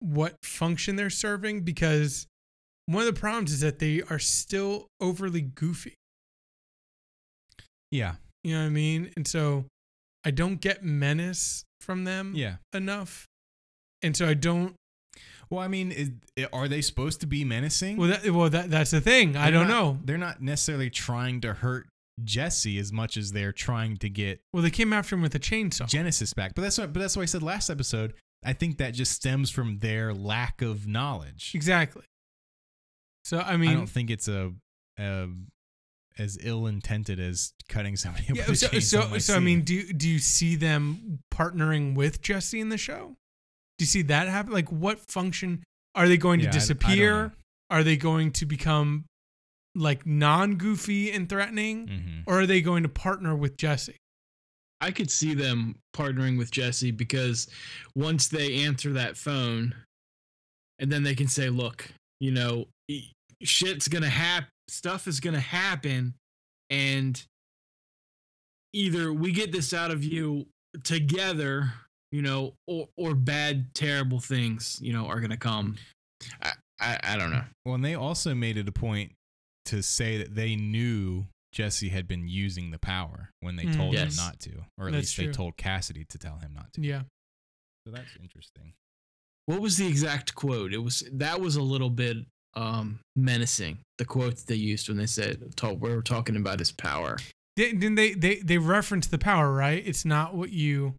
[0.00, 2.26] what function they're serving because
[2.86, 5.94] one of the problems is that they are still overly goofy.
[7.92, 8.14] Yeah.
[8.42, 9.12] You know what I mean?
[9.16, 9.66] And so
[10.24, 12.56] I don't get menace from them Yeah.
[12.72, 13.26] enough.
[14.02, 14.74] And so I don't
[15.48, 16.10] Well, I mean, is,
[16.52, 17.96] are they supposed to be menacing?
[17.96, 19.36] well that well that that's the thing.
[19.36, 19.98] I They're don't not- know.
[20.04, 21.88] They're not necessarily trying to hurt
[22.22, 25.38] Jesse as much as they're trying to get Well, they came after him with a
[25.40, 25.88] chainsaw.
[25.88, 26.54] Genesis back.
[26.54, 26.92] But that's what.
[26.92, 28.14] But that's what I said last episode.
[28.44, 31.52] I think that just stems from their lack of knowledge.
[31.54, 32.04] Exactly.
[33.24, 34.52] So I mean, I don't think it's a,
[34.98, 35.28] a
[36.18, 38.46] as ill intended as cutting somebody yeah.
[38.46, 42.20] with a So chainsaw so, so I mean, do do you see them partnering with
[42.22, 43.16] Jesse in the show?
[43.80, 44.52] Do you see that happen?
[44.52, 45.64] Like, what function
[45.94, 47.32] are they going Yeah, I- I to don't disappear?
[47.70, 49.06] Are they going to become
[49.74, 52.24] like non goofy and threatening, Mhm.
[52.26, 53.96] or are they going to partner with Jesse?
[54.82, 57.48] I could see them partnering with Jesse because
[57.94, 59.74] once they answer that phone,
[60.78, 62.68] and then they can say, "Look, you know,
[63.42, 66.16] shit's gonna happen, stuff is gonna happen,
[66.68, 67.24] and
[68.74, 70.48] either we get this out of you
[70.84, 71.72] together,
[72.12, 75.76] you know, or or bad, terrible things, you know, are gonna come."
[76.42, 77.44] I I, I don't know.
[77.64, 79.12] Well, and they also made it a point
[79.66, 83.76] to say that they knew Jesse had been using the power when they Mm.
[83.76, 84.16] told Yes.
[84.18, 85.26] him not to, or at That's least true.
[85.26, 86.80] they told Cassidy to tell him not to.
[86.82, 87.02] Yeah.
[87.86, 88.72] So that's interesting.
[89.46, 90.72] What was the exact quote?
[90.72, 92.18] It was that was a little bit
[92.54, 93.78] um menacing.
[93.98, 97.18] The quote they used when they said talk, we were talking about his power.
[97.56, 99.86] They- Didn't they, they they reference the power, right?
[99.86, 100.94] It's not what you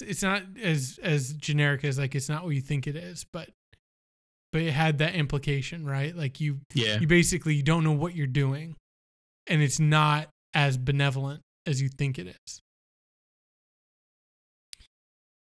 [0.00, 3.24] it's, it's not as as generic as like it's not what you think it is,
[3.32, 3.50] but
[4.52, 6.14] but it had that implication, right?
[6.16, 6.98] Like you Yeah.
[7.00, 8.76] you basically you don't know what you're doing
[9.46, 12.60] and it's not as benevolent as you think it is.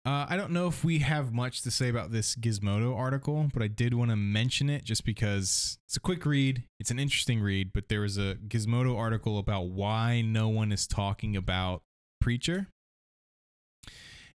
[0.06, 3.62] Uh, I don't know if we have much to say about this Gizmodo article, but
[3.62, 6.64] I did want to mention it just because it's a quick read.
[6.80, 10.88] It's an interesting read, but there was a Gizmodo article about why no one is
[10.88, 11.82] talking about
[12.22, 12.68] Preacher.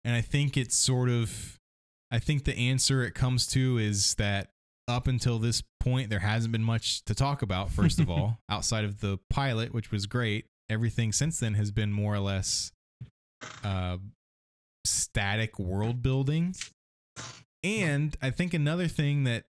[0.05, 1.59] And I think it's sort of,
[2.11, 4.51] I think the answer it comes to is that
[4.87, 8.85] up until this point, there hasn't been much to talk about, first of all, outside
[8.85, 10.47] of the pilot, which was great.
[10.69, 12.73] Everything since then has been more or less
[13.63, 13.99] uh,
[14.85, 16.55] static world building.
[17.63, 19.45] And I think another thing that,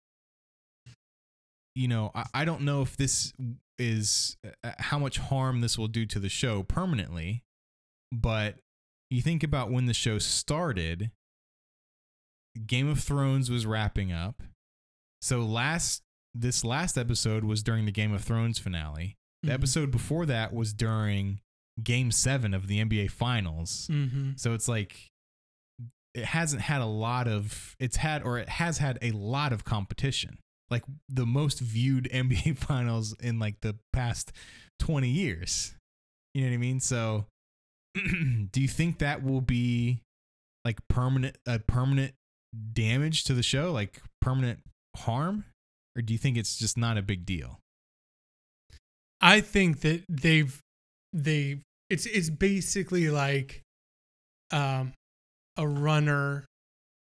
[1.77, 3.33] you know, I, I don't know if this
[3.79, 7.45] is uh, how much harm this will do to the show permanently,
[8.13, 8.57] but
[9.11, 11.11] you think about when the show started,
[12.67, 14.43] Game of Thrones was wrapping up.
[15.23, 16.03] So last
[16.35, 19.17] this last episode was during the Game of Thrones finale.
[19.43, 19.55] The Mhm.
[19.55, 21.41] episode before that was during
[21.83, 23.89] game 7 of the NBA finals.
[23.91, 24.33] Mm-hmm.
[24.37, 25.09] So it's like
[26.15, 29.65] it hasn't had a lot of it's had or it has had a lot of
[29.65, 30.39] competition.
[30.71, 34.33] Like the most viewed NBA finals in like the past
[34.79, 35.75] 20 years.
[36.35, 36.81] You know what I mean?
[36.81, 37.27] So
[38.53, 40.01] do you think that will be
[40.65, 42.15] like permanent a permanent
[42.73, 44.61] damage to the show, like permanent
[44.97, 45.45] harm?
[45.97, 47.59] Or do you think it's just not a big deal?
[49.21, 50.59] I think that they've
[51.13, 53.63] they it's it's basically like
[54.53, 54.93] um
[55.57, 56.45] a runner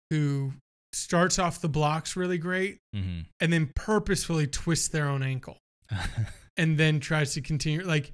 [0.10, 0.54] who
[0.94, 3.22] starts off the blocks really great Mm-hmm.
[3.42, 5.58] and then purposefully twists their own ankle
[6.58, 8.12] and then tries to continue like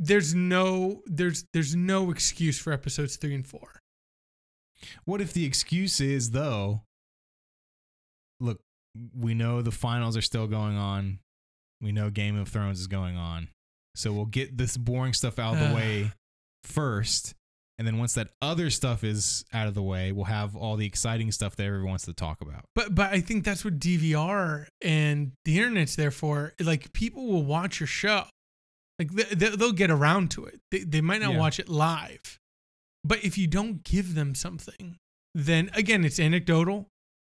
[0.00, 3.60] there's no there's there's no excuse for episodes 3 and 4.
[5.04, 6.82] What if the excuse is though?
[8.40, 8.60] Look,
[9.14, 11.18] we know the finals are still going on.
[11.82, 13.48] We know Game of Thrones is going on.
[13.94, 16.12] So we'll get this boring stuff out of the way
[16.64, 17.34] first.
[17.78, 20.86] And then once that other stuff is out of the way, we'll have all the
[20.86, 22.64] exciting stuff that everyone wants to talk about.
[22.74, 26.54] But but I think that's what DVR and the internet's there for.
[26.60, 28.24] Like people will watch your show,
[29.00, 30.60] like they, they- they'll get around to it.
[30.70, 31.38] They they might not Yeah.
[31.40, 32.38] watch it live,
[33.02, 34.96] but if you don't give them something,
[35.34, 36.86] then again it's anecdotal.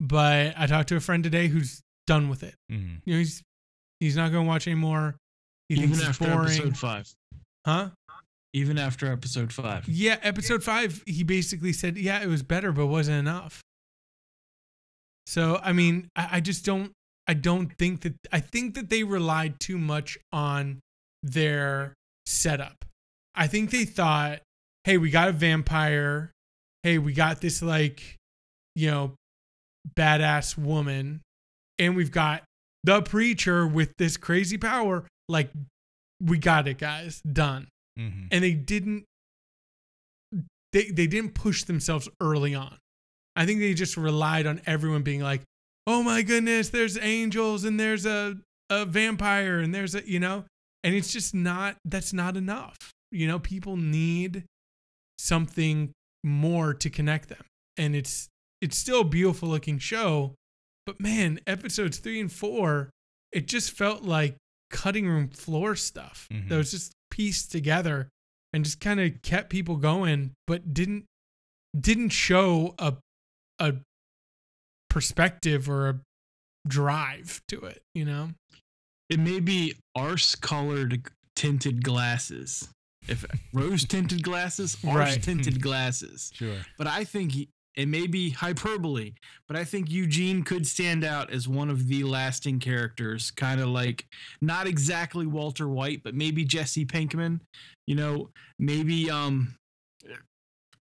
[0.00, 2.56] but I talked to a friend today who's done with it.
[2.70, 3.00] Mhm.
[3.04, 3.40] You know, he's
[4.00, 5.14] he's not going to watch anymore.
[5.68, 6.48] He Even thinks it's after boring.
[6.50, 7.14] episode five.
[7.64, 7.90] Huh?
[8.52, 9.88] Even after episode five.
[9.88, 13.62] Yeah, episode five, he basically said, yeah, it was better, but wasn't enough.
[15.26, 16.92] So, I mean, I, I just don't,
[17.28, 20.80] I don't think that, I think that they relied too much on
[21.22, 21.94] their
[22.26, 22.84] setup.
[23.34, 24.40] I think they thought,
[24.84, 26.30] hey, we got a vampire.
[26.82, 28.16] Hey, we got this, like,
[28.74, 29.14] you know,
[29.96, 31.20] badass woman.
[31.78, 32.42] And we've got
[32.84, 35.04] the preacher with this crazy power.
[35.28, 35.50] Like,
[36.20, 37.20] we got it, guys.
[37.22, 37.68] Done
[37.98, 38.28] Mhm.
[38.30, 39.04] and they didn't
[40.72, 42.78] they they didn't push themselves early on.
[43.36, 45.42] I think they just relied on everyone being like,
[45.86, 48.38] "Oh my goodness, there's angels and there's a
[48.70, 50.44] a vampire and there's a, you know,
[50.84, 52.76] and it's just not that's not enough.
[53.10, 54.44] You know, people need
[55.18, 55.92] something
[56.24, 57.44] more to connect them.
[57.76, 58.28] And it's
[58.60, 60.34] it's still a beautiful looking show,
[60.86, 62.90] but man, episodes 3 and 4,
[63.32, 64.36] it just felt like
[64.70, 66.48] cutting room floor stuff Mhm.
[66.48, 68.08] that was just pieced together
[68.54, 71.04] and just kind of kept people going but didn't
[71.78, 72.96] didn't show a
[73.58, 73.74] a
[74.88, 76.00] perspective or a
[76.68, 78.30] drive to it you know
[79.12, 81.02] It may be arse colored
[81.36, 82.68] tinted glasses.
[83.08, 85.22] If rose tinted glasses, arse Right.
[85.22, 86.30] tinted glasses.
[86.34, 86.56] Sure.
[86.78, 89.12] But I think he- it may be hyperbole,
[89.48, 93.68] but I think Eugene could stand out as one of the lasting characters, kind of
[93.68, 94.06] like
[94.40, 97.40] not exactly Walter White, but maybe Jesse Pinkman.
[97.86, 99.56] You know, maybe um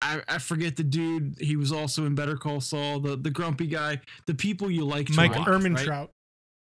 [0.02, 1.36] I, I forget the dude.
[1.40, 5.06] He was also in Better Call Saul, the the grumpy guy, the people you like.
[5.06, 6.08] To mike watch, right?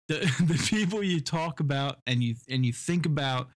[0.09, 3.47] The the people you talk about and you and you think about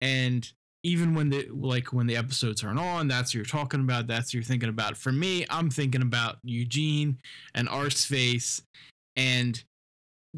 [0.00, 0.50] and
[0.84, 4.28] even when the like when the episodes aren't on that's what you're talking about that's
[4.28, 4.96] what you're thinking about.
[4.96, 7.18] For me i'm thinking about eugene
[7.54, 8.62] and arseface
[9.16, 9.62] and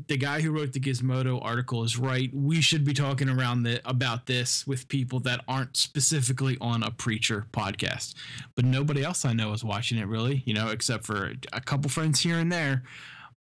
[0.07, 2.31] the guy who wrote the gizmodo article is right.
[2.33, 6.93] We should be talking around the about this with people that aren't specifically on a
[6.93, 8.15] preacher podcast.
[8.55, 11.91] But nobody else i know is watching it really you know except for a couple
[11.91, 12.85] friends here and there.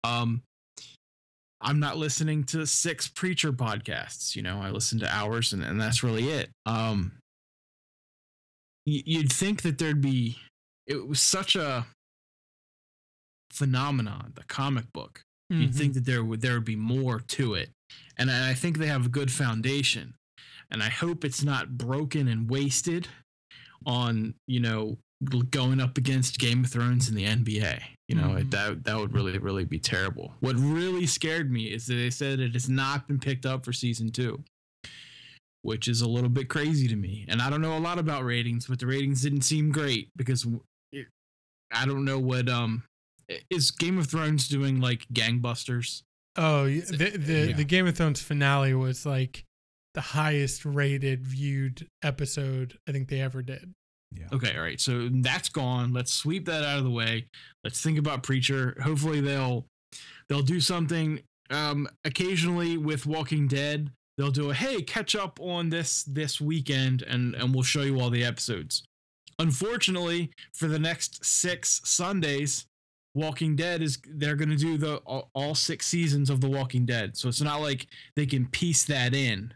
[0.05, 0.43] Um
[1.61, 4.37] I'm not listening to six preacher podcasts.
[4.37, 6.51] You know, I listen to ours, and, and that's really it.
[6.67, 7.13] Um,
[8.87, 10.39] you'd think that there'd be.
[10.87, 11.87] It was such a
[13.51, 15.23] phenomenon, the comic book.
[15.51, 15.75] You'd Mhm.
[15.77, 17.71] think that there would there would be more to it,
[18.19, 20.15] and I think they have a good foundation,
[20.71, 23.09] and I hope it's not broken and wasted
[23.87, 24.99] on you know
[25.51, 27.83] going up against Game of Thrones and the NBA.
[28.09, 28.51] You know Mhm.
[28.53, 30.35] that that would really really be terrible.
[30.41, 33.73] What really scared me is that they said it has not been picked up for
[33.73, 34.45] season two,
[35.63, 37.25] which is a little bit crazy to me.
[37.29, 40.47] And I don't know a lot about ratings, but the ratings didn't seem great because
[40.93, 41.09] it,
[41.71, 42.85] I don't know what um
[43.51, 46.03] is Game of Thrones doing like gangbusters.
[46.37, 47.57] oh the the, Yeah.
[47.57, 49.45] the game of thrones finale was like
[49.95, 53.73] the highest rated viewed episode i think they ever did
[54.17, 54.27] Yeah.
[54.33, 54.81] Okay, all right.
[54.81, 55.93] So that's gone.
[55.93, 57.27] Let's sweep that out of the way.
[57.65, 58.77] Let's think about Preacher.
[58.83, 59.67] Hopefully they'll
[60.29, 63.91] they'll do something um occasionally with Walking Dead.
[64.17, 68.01] They'll do a hey, catch up on this this weekend and and we'll show you
[68.01, 68.83] all the episodes.
[69.39, 72.67] Unfortunately, for the next 6 Sundays,
[73.15, 76.85] Walking Dead is they're going to do the all, all 6 seasons of The Walking
[76.85, 77.17] Dead.
[77.17, 77.87] So it's not like
[78.17, 79.55] they can piece that in,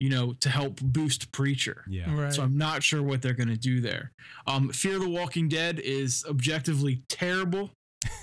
[0.00, 1.84] you know, to help boost Preacher.
[1.88, 2.14] Yeah.
[2.14, 4.12] right So I'm not sure what they're going to do there.
[4.46, 7.70] Um, Fear the Walking Dead is objectively terrible.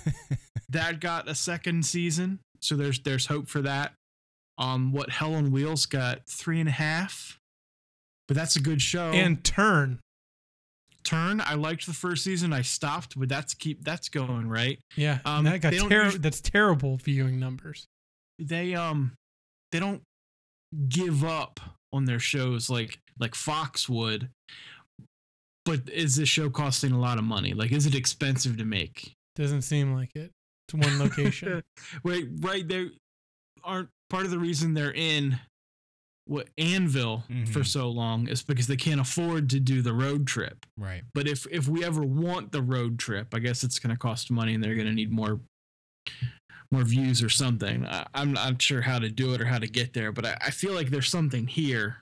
[0.68, 3.92] that got a second season, so there's there's hope for that.
[4.58, 7.38] Um, what Hell on Wheels got three and a half,
[8.28, 9.10] but that's a good show.
[9.10, 9.98] and turn
[11.04, 12.52] Turn, I liked the first season.
[12.52, 14.78] I stopped, but that's keep that's going right.
[14.96, 17.86] yeah Um, that got they ter- usu- that's terrible viewing numbers
[18.38, 19.12] They um
[19.72, 20.02] they don't
[20.88, 21.60] give up
[21.92, 24.28] on their shows like like Fox would.
[25.64, 27.54] But is this show costing a lot of money?
[27.54, 29.12] Like, is it expensive to make?
[29.36, 30.30] doesn't seem like it
[30.68, 31.62] it's one location
[32.04, 32.90] Wait, right they
[33.64, 35.38] aren't part of the reason they're in
[36.26, 37.66] what Annville for Mhm.
[37.66, 40.66] so long is because they can't afford to do the road trip.
[40.76, 41.02] Right.
[41.14, 44.30] But if if we ever want the road trip, I guess it's going to cost
[44.30, 45.40] money, and they're going to need more
[46.72, 47.86] more views or something.
[47.86, 50.36] I, I'm not sure how to do it or how to get there, but I,
[50.46, 51.98] I feel like there's something here.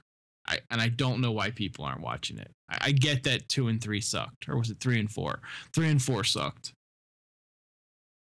[0.48, 2.50] I, and I don't know why people aren't watching it.
[2.70, 5.40] I, I get that two and three sucked, or was it three and four?
[5.74, 6.72] Three and four sucked.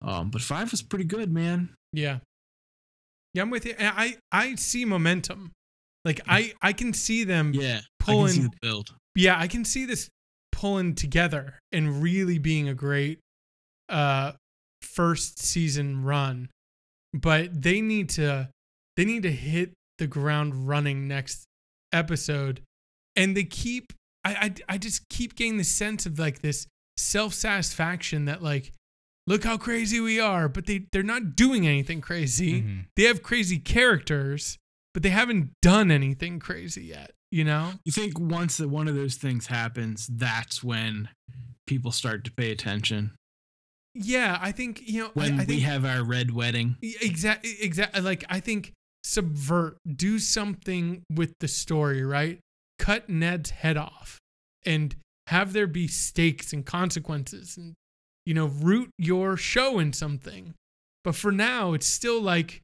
[0.02, 1.70] Um, but five was pretty good, man.
[1.92, 2.18] Yeah.
[3.34, 3.74] Yeah, I'm with you.
[3.78, 5.52] And I I see momentum.
[6.04, 7.60] Like I I can see them yeah.
[7.62, 8.94] Yeah, I can Pulling- see the build.
[9.14, 10.08] Yeah, I can see this
[10.52, 13.18] pulling together and really being a great
[13.88, 14.32] uh
[14.82, 16.48] first season run,
[17.12, 18.48] but they need to
[18.96, 21.44] they need to hit the ground running next
[21.92, 22.62] episode,
[23.16, 23.92] and they keep
[24.24, 24.34] I
[24.68, 26.66] I, I just keep getting the sense of like this
[26.96, 28.72] self satisfaction that like
[29.26, 32.62] look how crazy we are, but they they're not doing anything crazy.
[32.62, 32.86] Mhm.
[32.96, 34.58] They have crazy characters,
[34.94, 37.12] but they haven't done anything crazy yet.
[37.30, 37.72] You know?
[37.84, 41.10] You think once that one of those things happens, that's when
[41.66, 43.12] people start to pay attention.
[44.00, 45.10] Yeah, I think you know.
[45.14, 46.76] When I, I we have our red wedding.
[46.82, 48.72] exactly exactly like i think
[49.04, 52.40] subvert do something with the story right
[52.78, 54.18] cut ned's head off
[54.66, 54.96] and
[55.28, 57.74] have there be stakes and consequences and
[58.26, 60.54] you know root your show in something
[61.04, 62.60] but for now it's still like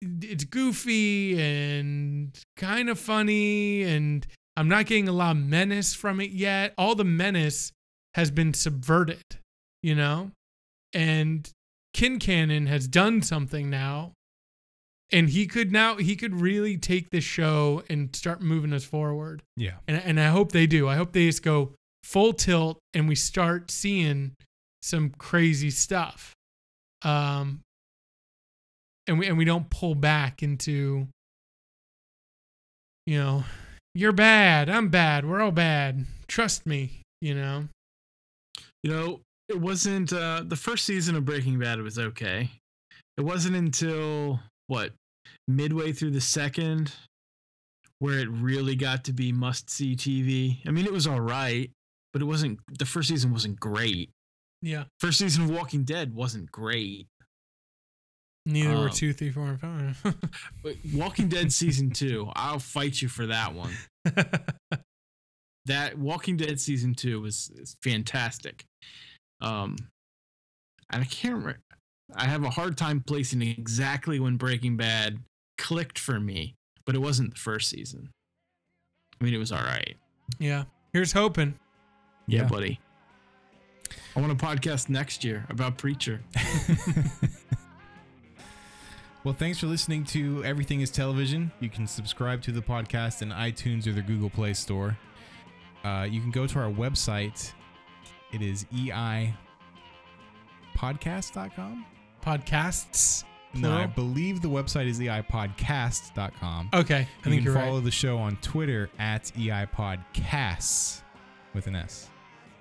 [0.00, 6.20] it's goofy and kind of funny and i'm not getting a lot of menace from
[6.20, 7.72] it yet all the menace
[8.14, 9.22] has been subverted
[9.82, 10.30] you know
[10.94, 11.50] and
[11.94, 14.12] Quincannon has done something now,
[15.12, 19.42] and he could now he could really take this show and start moving us forward.
[19.56, 19.74] Yeah.
[19.86, 20.88] And and I hope they do.
[20.88, 21.72] I hope they just go
[22.02, 24.32] full tilt and we start seeing
[24.82, 26.34] some crazy stuff.
[27.02, 27.60] Um
[29.06, 31.06] and we and we don't pull back into
[33.06, 33.44] you know,
[33.94, 36.06] you're bad, I'm bad, we're all bad.
[36.26, 37.68] Trust me, you know.
[38.82, 42.50] You know, it wasn't uh the first season of Breaking Bad was okay.
[43.16, 44.92] It wasn't until what
[45.48, 46.92] midway through the second
[48.00, 50.58] where it really got to be must see TV.
[50.66, 51.70] I mean, it was all right,
[52.12, 54.10] but it wasn't the first season wasn't great.
[54.62, 54.84] Yeah.
[55.00, 57.06] First season of Walking Dead wasn't great.
[58.46, 60.02] Neither were Um, two, three, four, and five.
[60.62, 63.72] But Walking Dead season 2, I'll fight you for that one.
[65.66, 68.64] That Walking Dead season 2 was is fantastic.
[69.44, 69.76] Um
[70.90, 71.58] and I can't remember
[72.14, 75.18] I have a hard time placing exactly when Breaking Bad
[75.58, 78.10] clicked for me, but it wasn't the first season.
[79.20, 79.96] I mean, it was all right.
[80.38, 80.64] yeah.
[80.92, 81.54] Here's hoping.
[82.26, 82.48] Yeah, Yeah.
[82.48, 82.80] buddy.
[84.16, 86.20] I want a podcast next year about Preacher.
[89.24, 91.50] well, thanks for listening to Everything is Television.
[91.60, 94.96] You can subscribe to the podcast in iTunes or the Google Play Store.
[95.82, 97.52] Uh, you can go to our website.
[98.34, 98.64] It is
[100.76, 101.86] eipodcast.com.
[102.24, 103.24] Podcasts.
[103.56, 106.70] No, I believe the website is eipodcast.com.
[106.74, 106.94] Okay.
[106.94, 107.84] I you think can you're follow right.
[107.84, 111.02] the show on Twitter at eipodcasts
[111.54, 112.10] with an S.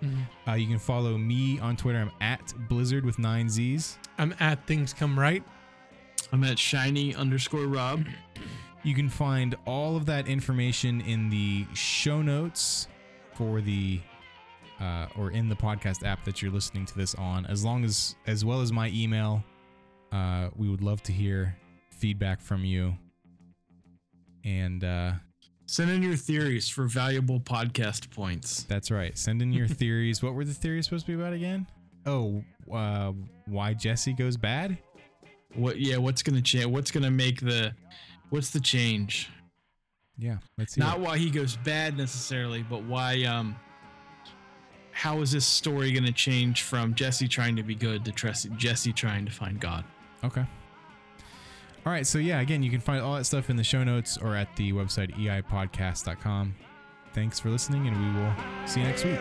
[0.03, 0.28] Mhm.
[0.47, 1.97] Uh, you can follow me on Twitter.
[1.99, 3.97] I'm at Blizzard with nine Z's.
[4.19, 5.43] I'm at Things Come Right.
[6.32, 8.05] I'm at shiny underscore Rob.
[8.84, 12.88] You can find all of that information in the show notes
[13.34, 14.01] for the
[14.84, 18.15] uh, or in the podcast app that you're listening to this on, as long as
[18.27, 19.43] as well as my email.
[20.11, 21.55] Uh, we would love to hear
[21.89, 22.93] feedback from you.
[24.43, 25.13] And uh,
[25.65, 28.63] Send in your theories for valuable podcast points.
[28.65, 29.17] that's right.
[29.17, 30.21] Send in your theories.
[30.21, 31.65] What were the theories supposed to be about again?
[32.05, 33.14] Oh, uh,
[33.47, 34.77] why Jesse goes bad?
[35.55, 35.80] What?
[35.80, 35.97] Yeah.
[35.97, 36.65] What's gonna change?
[36.65, 37.73] What's gonna make the?
[38.30, 39.30] What's the change?
[40.18, 40.81] Yeah, let's see.
[40.81, 43.23] Not why he goes bad necessarily, but why?
[43.23, 43.55] Um.
[44.94, 48.94] How is this story gonna change from Jesse trying to be good to Jesse Jesse
[48.94, 49.84] trying to find God?
[50.24, 50.45] Okay.
[51.86, 52.07] All right.
[52.07, 54.56] So, yeah, again, you can find all that stuff in the show notes or at
[54.56, 56.56] the website eipodcast.com.
[57.14, 58.34] Thanks for listening, and we will
[58.65, 59.20] see you next week.